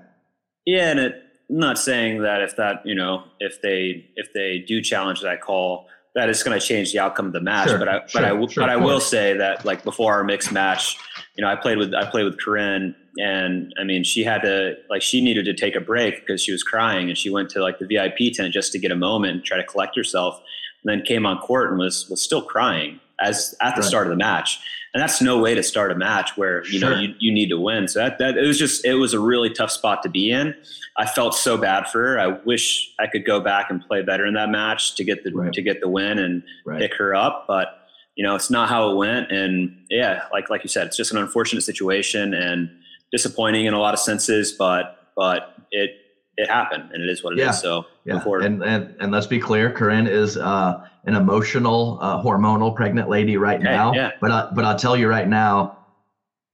[0.65, 1.15] Yeah, and it,
[1.49, 5.41] I'm not saying that if that you know if they if they do challenge that
[5.41, 7.69] call that is going to change the outcome of the match.
[7.69, 10.23] Sure, but I, sure, but I, sure, but I will say that like before our
[10.23, 10.97] mixed match,
[11.35, 14.75] you know, I played with, I played with Corinne and I mean, she had to,
[14.89, 17.61] like, she needed to take a break because she was crying and she went to
[17.61, 20.41] like the VIP tent just to get a moment and try to collect herself
[20.83, 23.87] and then came on court and was, was still crying as at the right.
[23.87, 24.59] start of the match.
[24.93, 27.59] And that's no way to start a match where, you know, you, you need to
[27.59, 27.87] win.
[27.87, 30.53] So that, that, it was just, it was a really tough spot to be in.
[30.97, 32.19] I felt so bad for her.
[32.19, 35.31] I wish I could go back and play better in that match to get the
[35.31, 35.53] right.
[35.53, 36.79] to get the win and right.
[36.79, 37.77] pick her up, but
[38.15, 39.31] you know, it's not how it went.
[39.31, 42.69] And yeah, like like you said, it's just an unfortunate situation and
[43.11, 45.91] disappointing in a lot of senses, but but it
[46.37, 47.49] it happened and it is what it yeah.
[47.49, 47.59] is.
[47.59, 52.75] So yeah, and, and and let's be clear, Corinne is uh, an emotional, uh, hormonal
[52.75, 53.93] pregnant lady right now.
[53.93, 54.11] Yeah.
[54.19, 55.77] But I, but I'll tell you right now,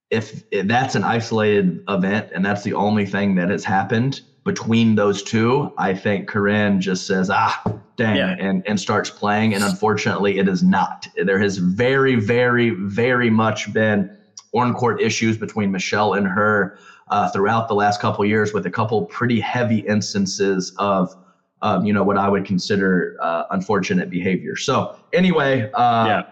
[0.09, 4.95] if, if that's an isolated event and that's the only thing that has happened between
[4.95, 7.61] those two, I think Corinne just says, ah,
[7.97, 8.35] dang, yeah.
[8.39, 9.53] and, and starts playing.
[9.53, 11.07] And unfortunately, it is not.
[11.21, 14.17] There has very, very, very much been
[14.53, 16.77] on court issues between Michelle and her
[17.09, 21.15] uh, throughout the last couple years with a couple pretty heavy instances of.
[21.63, 24.55] Um, you know what I would consider uh, unfortunate behavior.
[24.55, 26.23] So anyway, uh, yeah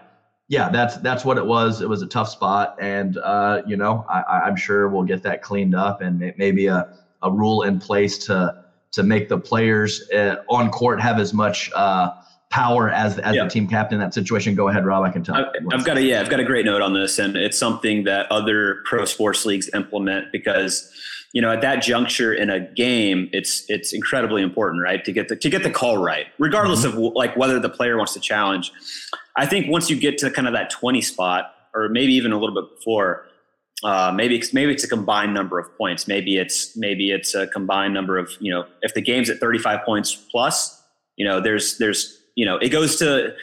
[0.48, 1.80] yeah, that's that's what it was.
[1.80, 5.42] It was a tough spot, and uh, you know, I, am sure we'll get that
[5.42, 10.36] cleaned up and maybe a, a rule in place to to make the players uh,
[10.48, 12.12] on court have as much uh,
[12.50, 13.44] power as as yeah.
[13.44, 14.54] the team captain in that situation.
[14.54, 15.04] Go ahead, Rob.
[15.04, 15.36] I can tell.
[15.36, 18.04] I've, I've got a yeah, I've got a great note on this, and it's something
[18.04, 20.90] that other pro sports leagues implement because
[21.32, 25.28] you know at that juncture in a game it's it's incredibly important right to get
[25.28, 26.98] the to get the call right regardless mm-hmm.
[26.98, 28.72] of like whether the player wants to challenge
[29.36, 32.38] I think once you get to kind of that 20 spot, or maybe even a
[32.38, 33.26] little bit before,
[33.84, 36.08] uh, maybe it's, maybe it's a combined number of points.
[36.08, 39.84] Maybe it's maybe it's a combined number of you know if the game's at 35
[39.84, 40.82] points plus,
[41.16, 43.34] you know there's there's you know it goes to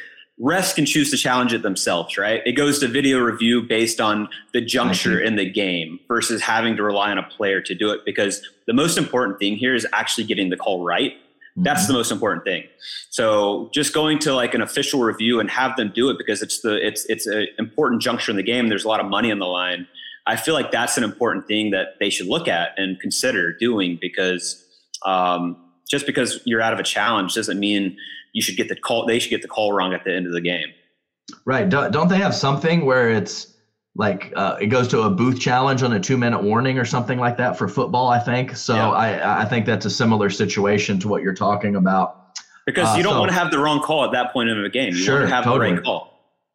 [0.42, 2.42] refs can choose to challenge it themselves, right?
[2.44, 6.84] It goes to video review based on the juncture in the game versus having to
[6.84, 10.24] rely on a player to do it because the most important thing here is actually
[10.24, 11.14] getting the call right
[11.58, 11.94] that's mm-hmm.
[11.94, 12.64] the most important thing.
[13.10, 16.62] So just going to like an official review and have them do it because it's
[16.62, 18.70] the it's it's an important juncture in the game.
[18.70, 19.88] There's a lot of money on the line.
[20.26, 24.00] I feel like that's an important thing that they should look at and consider doing
[24.02, 24.64] because
[25.06, 27.98] um, just because you're out of a challenge doesn't mean
[28.34, 29.06] you should get the call.
[29.06, 30.74] They should get the call wrong at the end of the game.
[31.46, 31.70] Right?
[31.70, 33.54] Don't they have something where it's
[33.96, 37.20] like uh, it goes to a booth challenge on a two minute warning or something
[37.20, 38.90] like that for football i think so yeah.
[38.90, 43.04] I, I think that's a similar situation to what you're talking about because uh, you
[43.04, 45.04] don't so, want to have the wrong call at that point in the game you
[45.04, 45.70] sure, want to have totally.
[45.70, 46.13] the right call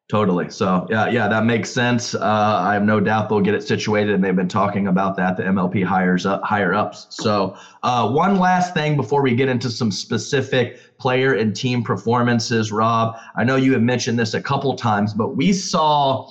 [0.09, 3.63] totally so yeah yeah that makes sense uh, i have no doubt they'll get it
[3.63, 8.09] situated and they've been talking about that the mlp hires up higher ups so uh,
[8.09, 13.45] one last thing before we get into some specific player and team performances rob i
[13.45, 16.29] know you have mentioned this a couple times but we saw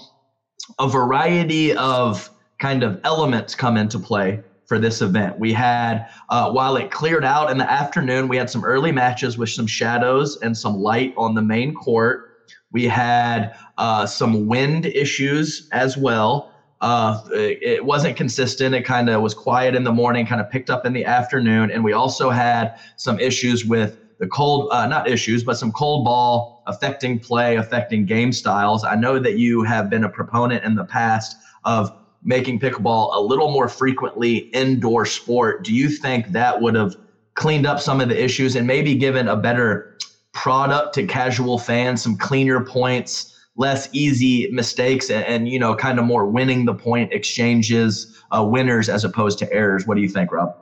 [0.80, 5.40] a variety of kind of elements come into play for this event.
[5.40, 9.38] We had, uh, while it cleared out in the afternoon, we had some early matches
[9.38, 12.27] with some shadows and some light on the main court.
[12.72, 16.50] We had uh, some wind issues as well.
[16.80, 18.76] Uh, it wasn't consistent.
[18.76, 21.72] It kind of was quiet in the morning, kind of picked up in the afternoon.
[21.72, 26.06] And we also had some issues with the cold, uh, not issues, but some cold
[26.06, 28.84] ball affecting play, affecting game styles.
[28.84, 31.90] I know that you have been a proponent in the past of
[32.24, 35.64] making pickleball a little more frequently indoor sport.
[35.64, 36.96] Do you think that would have
[37.36, 39.96] cleaned up some of the issues and maybe given a better
[40.38, 43.34] product to casual fans, some cleaner points?
[43.60, 48.44] less easy mistakes and, and, you know kind of more winning the point exchanges uh,
[48.44, 50.56] winners as opposed to errors what do you think rob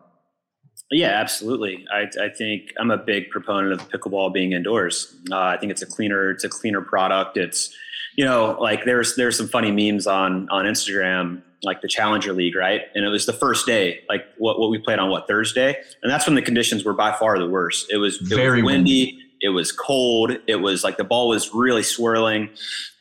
[0.92, 1.84] yeah, absolutely.
[1.92, 5.16] I, I think I'm a big proponent of pickleball being indoors.
[5.32, 7.38] Uh, I think it's a cleaner, it's a cleaner product.
[7.38, 7.76] It's,
[8.16, 12.56] you know, like there's there's some funny memes on on Instagram, like the Challenger League,
[12.56, 12.82] right?
[12.94, 16.12] And it was the first day, like what what we played on what Thursday, and
[16.12, 17.92] that's when the conditions were by far the worst.
[17.92, 19.06] It was it very was windy.
[19.06, 19.25] windy.
[19.42, 20.32] It was cold.
[20.48, 22.50] It was like the ball was really swirling,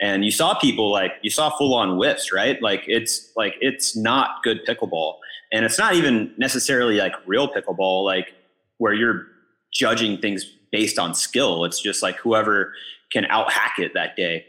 [0.01, 2.61] and you saw people like you saw full on whiffs, right?
[2.61, 5.17] Like it's like it's not good pickleball
[5.55, 8.35] and it's not even necessarily like real pickleball like
[8.79, 9.27] where you're
[9.73, 12.75] judging things based on skill it's just like whoever
[13.13, 14.45] can out hack it that day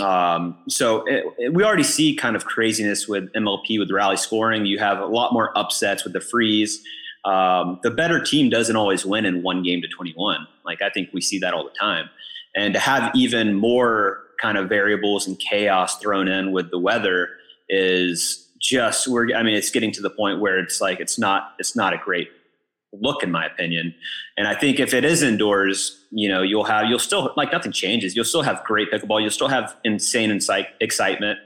[0.00, 4.66] um, so it, it, we already see kind of craziness with mlp with rally scoring
[4.66, 6.82] you have a lot more upsets with the freeze
[7.24, 10.46] um, the better team doesn't always win in one game to 21.
[10.64, 12.08] Like I think we see that all the time.
[12.54, 17.30] And to have even more kind of variables and chaos thrown in with the weather
[17.68, 21.54] is just we're I mean it's getting to the point where it's like it's not
[21.58, 22.28] it's not a great
[22.92, 23.94] look in my opinion.
[24.36, 27.72] And I think if it is indoors, you know, you'll have you'll still like nothing
[27.72, 28.16] changes.
[28.16, 29.20] You'll still have great pickleball.
[29.20, 31.38] You'll still have insane incite, excitement.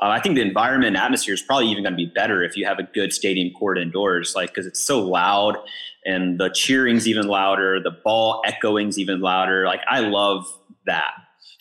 [0.00, 2.56] Uh, I think the environment and atmosphere is probably even going to be better if
[2.56, 5.56] you have a good stadium court indoors, like because it's so loud
[6.04, 9.64] and the cheering's even louder, the ball echoing's even louder.
[9.66, 10.46] Like I love
[10.86, 11.12] that.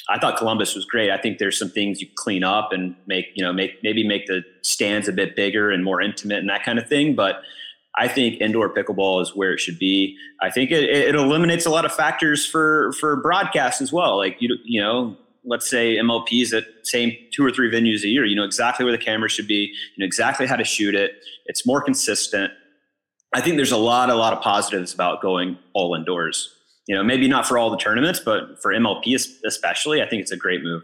[0.07, 1.09] I thought Columbus was great.
[1.09, 4.27] I think there's some things you clean up and make, you know, make maybe make
[4.27, 7.15] the stands a bit bigger and more intimate and that kind of thing.
[7.15, 7.41] But
[7.97, 10.17] I think indoor pickleball is where it should be.
[10.41, 14.17] I think it, it eliminates a lot of factors for for broadcast as well.
[14.17, 18.25] Like you you know, let's say MLPs at same two or three venues a year.
[18.25, 19.73] You know exactly where the camera should be.
[19.95, 21.11] You know exactly how to shoot it.
[21.45, 22.51] It's more consistent.
[23.33, 26.55] I think there's a lot a lot of positives about going all indoors
[26.87, 29.15] you know, maybe not for all the tournaments, but for MLP
[29.45, 30.83] especially, I think it's a great move.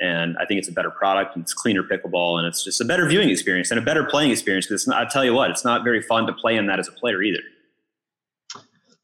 [0.00, 2.84] And I think it's a better product and it's cleaner pickleball and it's just a
[2.84, 5.84] better viewing experience and a better playing experience because I tell you what, it's not
[5.84, 7.42] very fun to play in that as a player either.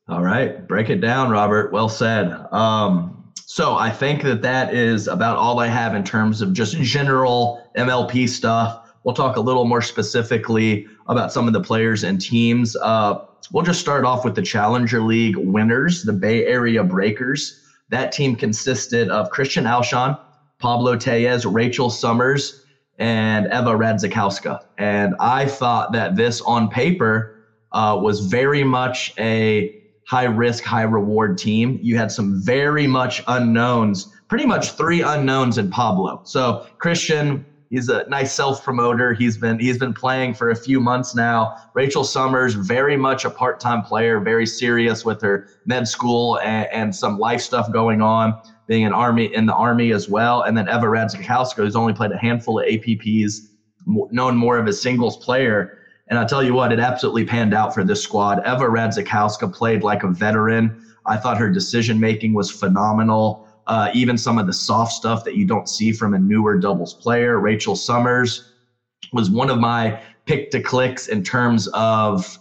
[0.08, 1.72] All right, break it down, Robert.
[1.72, 2.32] Well said.
[2.50, 6.76] Um, so I think that that is about all I have in terms of just
[6.78, 8.88] general MLP stuff.
[9.04, 12.76] We'll talk a little more specifically about some of the players and teams.
[12.76, 17.60] Uh, we'll just start off with the Challenger League winners, the Bay Area Breakers.
[17.88, 20.18] That team consisted of Christian Alshon,
[20.60, 22.64] Pablo Tellez, Rachel Summers,
[22.98, 24.60] and Eva Radzikowska.
[24.78, 27.34] And I thought that this on paper
[27.72, 29.74] uh, was very much a
[30.06, 31.78] high risk, high reward team.
[31.82, 36.20] You had some very much unknowns, pretty much three unknowns in Pablo.
[36.24, 39.14] So Christian He's a nice self promoter.
[39.14, 41.54] He's been he's been playing for a few months now.
[41.72, 46.66] Rachel Summers, very much a part time player, very serious with her med school and,
[46.72, 48.36] and, some life stuff going on,
[48.70, 50.42] being an army in the army as well.
[50.42, 53.48] And then Eva Radzikowska, who's only played a handful of APPs,
[53.86, 55.78] known more of a singles player.
[56.08, 58.38] And I'll tell you what, it absolutely panned out for this squad.
[58.46, 60.82] Eva Radzikowska played like a veteran.
[61.04, 65.36] I thought her decision making was phenomenal uh, even some of the soft stuff that
[65.36, 67.38] you don't see from a newer doubles player.
[67.38, 68.52] Rachel Summers
[69.12, 72.36] was one of my pick to clicks in terms of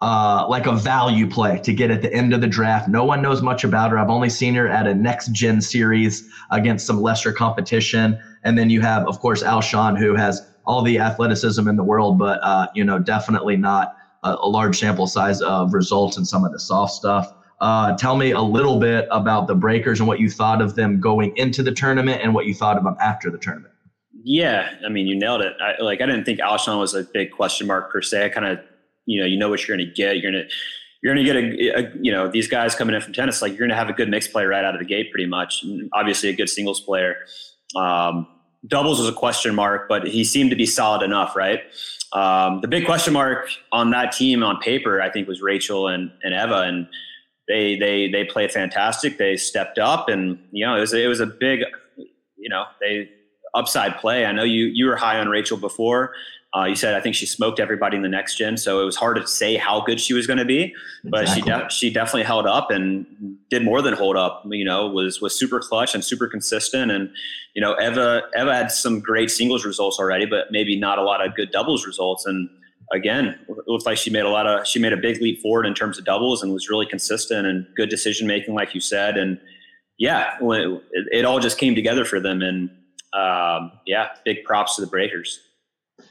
[0.00, 2.88] uh, like a value play to get at the end of the draft.
[2.88, 3.98] No one knows much about her.
[3.98, 8.18] I've only seen her at a next gen series against some lesser competition.
[8.44, 12.18] And then you have, of course, Alshon, who has all the athleticism in the world,
[12.18, 16.44] but uh, you know, definitely not a, a large sample size of results in some
[16.44, 17.32] of the soft stuff.
[17.60, 21.00] Uh, tell me a little bit about the Breakers and what you thought of them
[21.00, 23.74] going into the tournament and what you thought of them after the tournament.
[24.22, 25.54] Yeah, I mean, you nailed it.
[25.60, 28.26] I, like, I didn't think Alshon was a big question mark per se.
[28.26, 28.60] I kind of,
[29.08, 30.18] you know, you know what you're going to get.
[30.18, 30.54] You're going to,
[31.02, 33.40] you're going to get a, a, you know, these guys coming in from tennis.
[33.40, 35.26] Like, you're going to have a good mixed player right out of the gate, pretty
[35.26, 35.62] much.
[35.62, 37.16] And obviously, a good singles player.
[37.74, 38.26] Um,
[38.66, 41.60] doubles was a question mark, but he seemed to be solid enough, right?
[42.12, 46.10] Um, the big question mark on that team on paper, I think, was Rachel and,
[46.22, 46.86] and Eva, and
[47.46, 49.16] they they they played fantastic.
[49.16, 51.60] They stepped up, and you know it was it was a big,
[52.36, 53.08] you know, they
[53.54, 54.26] upside play.
[54.26, 56.12] I know you you were high on Rachel before.
[56.56, 58.96] Uh, you said I think she smoked everybody in the next gen, so it was
[58.96, 60.74] hard to say how good she was going to be.
[61.04, 61.42] But exactly.
[61.42, 63.06] she de- she definitely held up and
[63.50, 64.44] did more than hold up.
[64.46, 66.90] You know, was was super clutch and super consistent.
[66.90, 67.10] And
[67.54, 71.24] you know, Eva Eva had some great singles results already, but maybe not a lot
[71.24, 72.24] of good doubles results.
[72.24, 72.48] And
[72.92, 75.66] again, it looks like she made a lot of she made a big leap forward
[75.66, 79.18] in terms of doubles and was really consistent and good decision making, like you said.
[79.18, 79.38] And
[79.98, 80.82] yeah, it,
[81.12, 82.40] it, all just came together for them.
[82.40, 82.70] And
[83.12, 85.40] um, yeah, big props to the Breakers.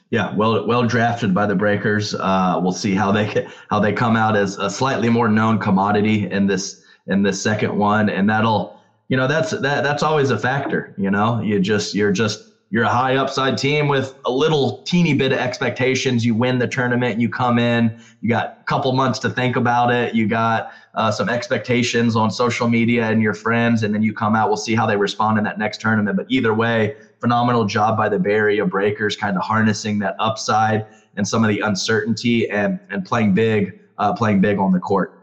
[0.09, 2.15] Yeah, well, well drafted by the Breakers.
[2.15, 6.29] Uh, we'll see how they how they come out as a slightly more known commodity
[6.31, 8.79] in this in this second one, and that'll
[9.09, 10.93] you know that's that that's always a factor.
[10.97, 15.13] You know, you just you're just you're a high upside team with a little teeny
[15.13, 16.25] bit of expectations.
[16.25, 19.91] You win the tournament, you come in, you got a couple months to think about
[19.91, 20.13] it.
[20.13, 24.35] You got uh, some expectations on social media and your friends, and then you come
[24.35, 24.49] out.
[24.49, 26.17] We'll see how they respond in that next tournament.
[26.17, 30.85] But either way, phenomenal job by the Bay Area Breakers, kind of harnessing that upside
[31.15, 35.19] and some of the uncertainty and and playing big, uh, playing big on the court.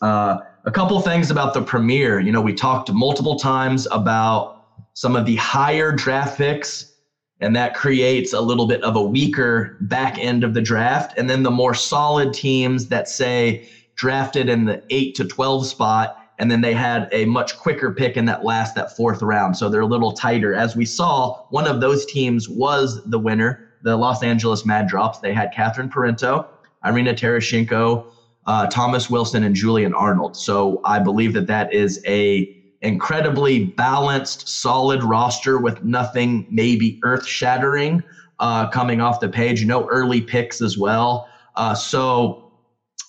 [0.00, 2.20] Uh, a couple things about the premiere.
[2.20, 4.64] You know, we talked multiple times about
[4.94, 6.92] some of the higher draft picks,
[7.40, 11.16] and that creates a little bit of a weaker back end of the draft.
[11.16, 16.16] And then the more solid teams that say drafted in the 8 to 12 spot,
[16.38, 19.56] and then they had a much quicker pick in that last, that fourth round.
[19.56, 20.54] So they're a little tighter.
[20.54, 25.18] As we saw, one of those teams was the winner, the Los Angeles Mad Drops.
[25.18, 26.46] They had Catherine Parenteau
[26.84, 28.06] Irina Tereshchenko,
[28.46, 30.36] uh, Thomas Wilson, and Julian Arnold.
[30.36, 37.26] So I believe that that is a incredibly balanced, solid roster with nothing maybe earth
[37.26, 38.02] shattering
[38.38, 39.64] uh, coming off the page.
[39.64, 41.28] No early picks as well.
[41.56, 42.52] Uh, so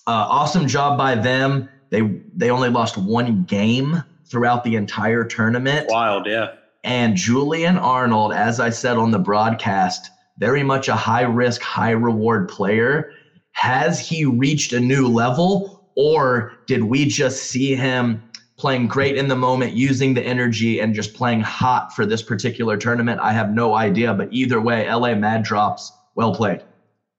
[0.06, 1.68] uh, awesome job by them.
[1.90, 2.02] They
[2.34, 5.88] they only lost one game throughout the entire tournament.
[5.90, 6.52] Wild, yeah.
[6.84, 11.90] And Julian Arnold, as I said on the broadcast, very much a high risk, high
[11.90, 13.12] reward player.
[13.52, 18.22] Has he reached a new level, or did we just see him
[18.56, 22.76] playing great in the moment, using the energy, and just playing hot for this particular
[22.76, 23.20] tournament?
[23.20, 24.14] I have no idea.
[24.14, 26.62] But either way, LA Mad Drops, well played.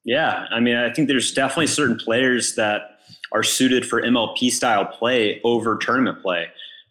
[0.04, 0.46] Yeah.
[0.50, 2.91] I mean, I think there's definitely certain players that
[3.32, 6.48] are suited for MLP style play over tournament play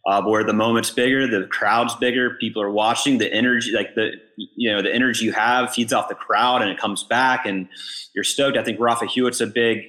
[0.06, 4.12] uh, where the moment's bigger, the crowd's bigger, people are watching, the energy, like the
[4.36, 7.68] you know the energy you have feeds off the crowd and it comes back, and
[8.14, 8.56] you're stoked.
[8.56, 9.84] I think Rafa Hewett's a big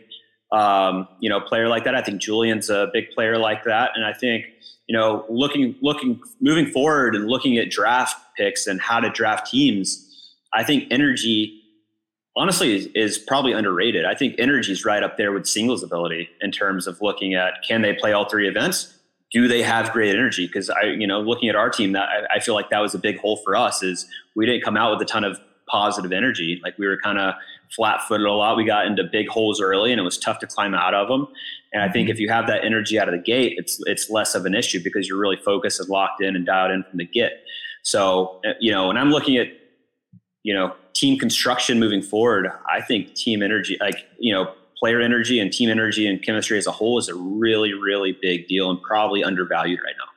[0.51, 1.95] um, you know player like that.
[1.95, 4.45] I think Julian's a big player like that, and I think
[4.87, 9.49] you know looking looking moving forward and looking at draft picks and how to draft
[9.49, 10.07] teams.
[10.53, 11.60] I think energy
[12.35, 14.05] honestly is, is, probably underrated.
[14.05, 17.53] I think energy is right up there with singles ability in terms of looking at
[17.67, 18.97] can they play all three events?
[19.31, 20.45] do they have great energy?
[20.45, 22.93] Because I, you know, looking at our team, that I, I, feel like that was
[22.93, 23.81] a big hole for us.
[23.81, 24.05] Is
[24.35, 26.59] we didn't come out with a ton of positive energy.
[26.63, 27.33] Like we were kind of
[27.73, 28.57] flat-footed a lot.
[28.57, 31.27] We got into big holes early, and it was tough to climb out of them.
[31.71, 32.11] And I think mm-hmm.
[32.11, 34.83] if you have that energy out of the gate, it's it's less of an issue
[34.83, 37.43] because you're really focused and locked in and dialed in from the get.
[37.83, 39.47] So uh, you know, and I'm looking at
[40.43, 45.39] you know team construction moving forward, I think team energy, like you know, player energy
[45.39, 48.79] and team energy and chemistry as a whole is a really, really big deal and
[48.83, 50.11] probably undervalued right now.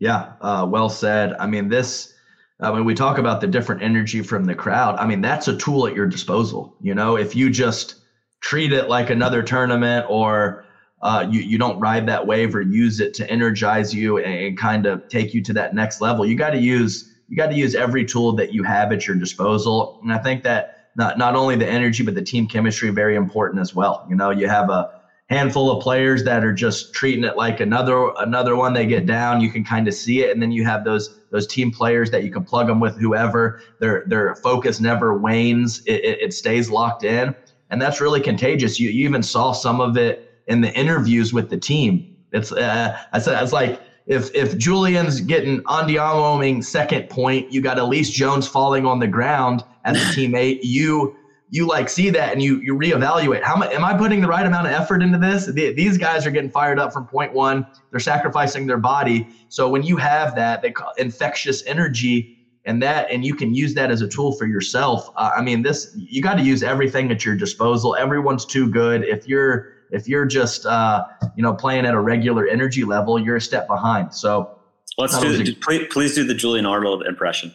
[0.00, 1.34] Yeah, uh, well said.
[1.38, 2.12] I mean, this,
[2.58, 5.56] uh, when we talk about the different energy from the crowd, I mean, that's a
[5.56, 6.74] tool at your disposal.
[6.80, 7.96] You know, if you just
[8.40, 10.64] treat it like another tournament or
[11.02, 14.58] uh, you, you don't ride that wave or use it to energize you and, and
[14.58, 17.54] kind of take you to that next level, you got to use you got to
[17.54, 20.00] use every tool that you have at your disposal.
[20.02, 23.60] And I think that not not only the energy but the team chemistry very important
[23.60, 24.04] as well.
[24.10, 24.90] You know, you have a
[25.28, 28.72] handful of players that are just treating it like another another one.
[28.72, 31.46] They get down, you can kind of see it, and then you have those those
[31.46, 33.60] team players that you can plug them with whoever.
[33.78, 35.80] Their their focus never wanes.
[35.86, 37.32] It, it, it stays locked in,
[37.70, 38.80] and that's really contagious.
[38.80, 42.04] You you even saw some of it in the interviews with the team.
[42.32, 43.80] It's uh, it's, it's like
[44.10, 49.62] if if Julian's getting Andiamoing second point, you got Elise Jones falling on the ground
[49.84, 50.58] as a teammate.
[50.62, 51.14] You
[51.48, 54.44] you like see that and you you reevaluate how much am I putting the right
[54.44, 55.46] amount of effort into this?
[55.46, 57.64] The, these guys are getting fired up from point one.
[57.90, 59.28] They're sacrificing their body.
[59.48, 62.28] So when you have that, they call infectious energy
[62.64, 65.08] and that and you can use that as a tool for yourself.
[65.14, 67.94] Uh, I mean, this you got to use everything at your disposal.
[67.94, 69.04] Everyone's too good.
[69.04, 71.04] If you're if you're just uh,
[71.36, 74.14] you know playing at a regular energy level, you're a step behind.
[74.14, 74.58] So
[74.98, 75.42] let's do.
[75.42, 77.54] A, please, please do the Julian Arnold impression.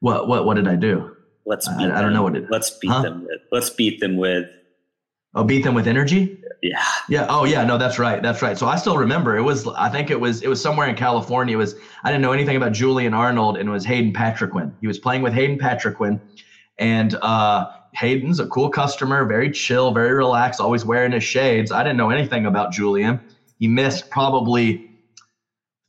[0.00, 1.16] What what what did I do?
[1.46, 1.68] Let's.
[1.68, 2.50] I, I, don't know what it.
[2.50, 3.02] Let's beat huh?
[3.02, 3.22] them.
[3.22, 4.46] With, let's beat them with.
[5.34, 6.42] Oh, beat them with energy.
[6.62, 6.82] Yeah.
[7.08, 7.26] Yeah.
[7.28, 7.62] Oh, yeah.
[7.64, 8.22] No, that's right.
[8.22, 8.58] That's right.
[8.58, 9.66] So I still remember it was.
[9.68, 10.42] I think it was.
[10.42, 11.54] It was somewhere in California.
[11.54, 11.76] It was.
[12.02, 14.74] I didn't know anything about Julian Arnold, and it was Hayden Patriquin.
[14.80, 16.20] He was playing with Hayden Patriquin,
[16.78, 21.72] and uh, Hayden's a cool customer, very chill, very relaxed, always wearing his shades.
[21.72, 23.20] I didn't know anything about Julian.
[23.58, 24.90] He missed probably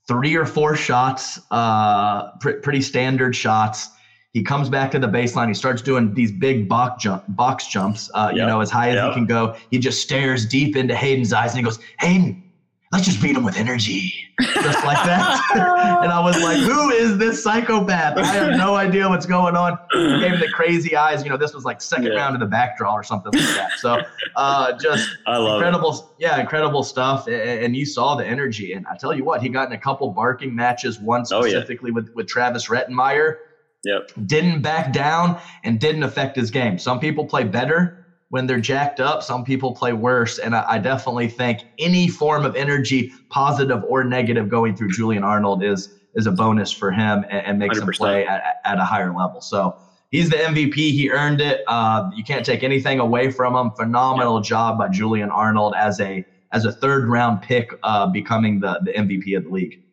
[0.07, 3.89] three or four shots, uh, pr- pretty standard shots.
[4.31, 5.49] He comes back to the baseline.
[5.49, 8.39] He starts doing these big box jump, box jumps, uh, yep.
[8.39, 9.09] you know, as high as yep.
[9.09, 9.57] he can go.
[9.69, 12.46] He just stares deep into Hayden's eyes and he goes, Hayden,
[12.91, 15.41] let's just beat him with energy, just like that.
[16.03, 18.17] and I was like, who is this psychopath?
[18.17, 19.77] I have no idea what's going on.
[19.91, 21.23] He gave him the crazy eyes.
[21.23, 22.19] You know, this was like second yeah.
[22.19, 23.71] round of the back draw or something like that.
[23.79, 24.01] So
[24.35, 26.23] uh, just incredible, it.
[26.23, 27.27] yeah, incredible stuff.
[27.27, 28.73] And you saw the energy.
[28.73, 31.99] And I tell you what, he got in a couple barking matches, one specifically oh,
[31.99, 32.03] yeah.
[32.03, 33.35] with, with Travis Rettenmaier.
[33.83, 34.11] Yep.
[34.25, 36.79] Didn't back down and didn't affect his game.
[36.79, 39.23] Some people play better when they're jacked up.
[39.23, 40.39] Some people play worse.
[40.39, 45.23] And I, I, definitely think any form of energy, positive or negative, going through Julian
[45.23, 47.83] Arnold is is a bonus for him and, and makes 100%.
[47.83, 49.39] him play at, at, a higher level.
[49.39, 49.77] So
[50.09, 50.73] he's the MVP.
[50.73, 51.61] He earned it.
[51.67, 53.71] Uh, you can't take anything away from him.
[53.71, 58.79] Phenomenal job by Julian Arnold as a as a third round pick, uh, becoming the
[58.83, 59.83] the MVP of the league.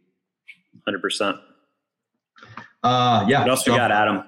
[0.85, 1.37] Hundred percent.
[2.82, 3.41] Uh, yeah.
[3.41, 4.24] What else so, we got, Adam?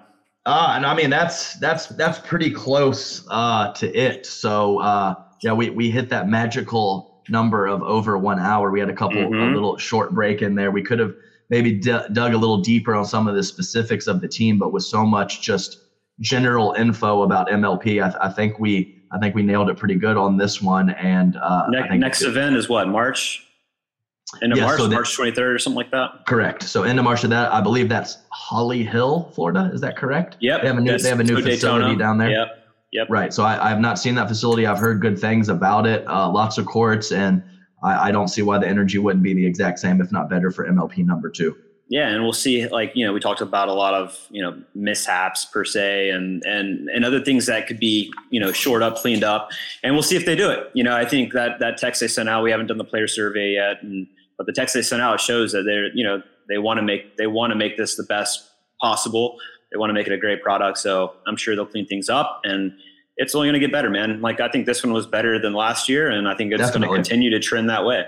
[0.46, 4.24] Uh, and I mean that's that's that's pretty close uh, to it.
[4.24, 8.70] So uh, yeah, we we hit that magical number of over one hour.
[8.70, 9.50] We had a couple mm-hmm.
[9.50, 10.70] a little short break in there.
[10.70, 11.14] We could have
[11.50, 14.72] maybe d- dug a little deeper on some of the specifics of the team, but
[14.72, 15.80] with so much just
[16.20, 19.96] general info about MLP, I, th- I think we I think we nailed it pretty
[19.96, 20.90] good on this one.
[20.90, 23.45] And uh, next, next event is what March.
[24.42, 26.26] End of yeah, March, so March 23rd or something like that.
[26.26, 26.64] Correct.
[26.64, 29.70] So end of March of that, I believe that's Holly Hill, Florida.
[29.72, 30.36] Is that correct?
[30.40, 30.62] Yep.
[30.62, 31.96] They have a new, they have a new facility Daytona.
[31.96, 32.30] down there.
[32.30, 32.48] Yep.
[32.92, 33.06] Yep.
[33.08, 33.32] Right.
[33.32, 34.66] So I, I, have not seen that facility.
[34.66, 36.06] I've heard good things about it.
[36.08, 37.42] Uh, lots of courts, and
[37.82, 40.50] I, I don't see why the energy wouldn't be the exact same, if not better,
[40.50, 41.56] for MLP number two.
[41.88, 42.66] Yeah, and we'll see.
[42.66, 46.42] Like you know, we talked about a lot of you know mishaps per se, and
[46.44, 49.50] and and other things that could be you know shored up, cleaned up,
[49.84, 50.70] and we'll see if they do it.
[50.74, 53.06] You know, I think that that text they sent out, we haven't done the player
[53.06, 56.58] survey yet, and but the text they sent out shows that they're you know they
[56.58, 59.36] want to make they want to make this the best possible.
[59.72, 62.40] They want to make it a great product, so I'm sure they'll clean things up
[62.44, 62.72] and
[63.16, 64.20] it's only going to get better, man.
[64.20, 66.82] Like I think this one was better than last year, and I think it's going
[66.82, 68.04] to continue to trend that way.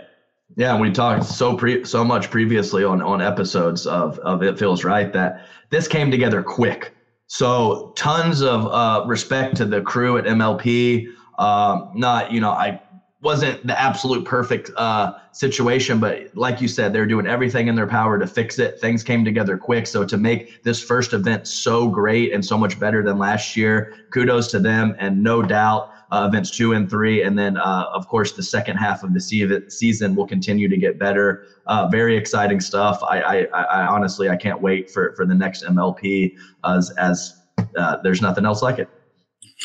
[0.57, 4.85] Yeah, we talked so pre so much previously on on episodes of of it feels
[4.85, 6.95] right that this came together quick.
[7.27, 11.07] So tons of uh, respect to the crew at MLP.
[11.39, 12.81] Um, not you know I
[13.21, 17.87] wasn't the absolute perfect uh, situation, but like you said, they're doing everything in their
[17.87, 18.81] power to fix it.
[18.81, 19.89] Things came together quick.
[19.89, 24.07] So to make this first event so great and so much better than last year,
[24.13, 24.95] kudos to them.
[25.01, 28.77] And no doubt, uh, events two and three, and then uh, of course the second
[28.77, 31.47] half of the season will continue to get better.
[31.67, 33.03] Uh, very exciting stuff.
[33.03, 37.43] I, I, I, honestly I can't wait for for the next MLP as as
[37.77, 38.89] uh, there's nothing else like it.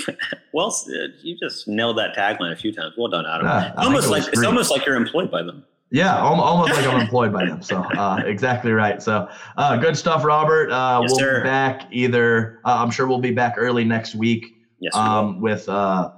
[0.53, 0.75] well,
[1.21, 2.93] you just nailed that tagline a few times.
[2.97, 3.47] Well done, Adam.
[3.47, 5.63] Yeah, almost like it's almost like you're employed by them.
[5.91, 7.61] Yeah, almost like I'm employed by them.
[7.61, 9.01] So uh, exactly right.
[9.01, 10.71] So uh, good stuff, Robert.
[10.71, 11.41] Uh, yes, we'll sir.
[11.41, 12.59] be back either.
[12.65, 14.45] Uh, I'm sure we'll be back early next week.
[14.79, 16.11] Yes, um, with uh,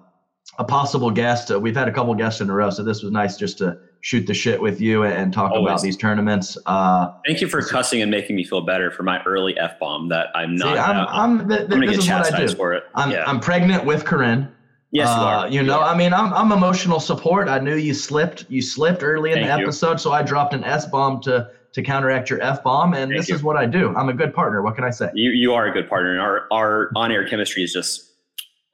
[0.58, 1.52] a possible guest.
[1.52, 3.78] Uh, we've had a couple guests in a row, so this was nice just to
[4.06, 5.68] shoot the shit with you and talk Always.
[5.68, 6.60] about these tournaments.
[6.68, 10.10] Uh, Thank you for cussing and making me feel better for my early f bomb
[10.10, 10.76] that I'm not.
[10.76, 12.84] See, I'm, I'm, th- th- I'm gonna get chastised for it.
[12.94, 13.24] I'm, yeah.
[13.26, 14.52] I'm pregnant with Corinne.
[14.92, 15.36] Yes, you are.
[15.38, 15.88] Uh, you know, yeah.
[15.88, 17.50] I mean, I'm, I'm emotional support.
[17.50, 18.46] I knew you slipped.
[18.48, 19.98] You slipped early in Thank the episode, you.
[19.98, 23.30] so I dropped an S bomb to to counteract your F bomb, and Thank this
[23.30, 23.36] you.
[23.36, 23.92] is what I do.
[23.96, 24.62] I'm a good partner.
[24.62, 25.10] What can I say?
[25.16, 28.14] You you are a good partner, and our our on air chemistry is just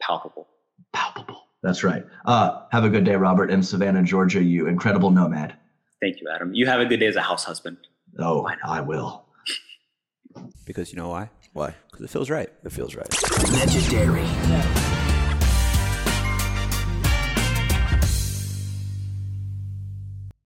[0.02, 0.50] palpable.
[0.92, 1.41] Palpable.
[1.64, 2.06] That's right.
[2.26, 4.44] Uh, have a good day, Robert, in Savannah, Georgia.
[4.44, 5.56] You incredible nomad.
[6.02, 6.54] Thank you, Adam.
[6.54, 7.78] You have a good day as a house husband.
[8.18, 9.26] Oh, I will.
[10.66, 11.30] because you know why?
[11.54, 11.76] Why?
[11.92, 12.50] Because it feels right.
[12.64, 13.52] It feels right.
[13.52, 15.01] Legendary.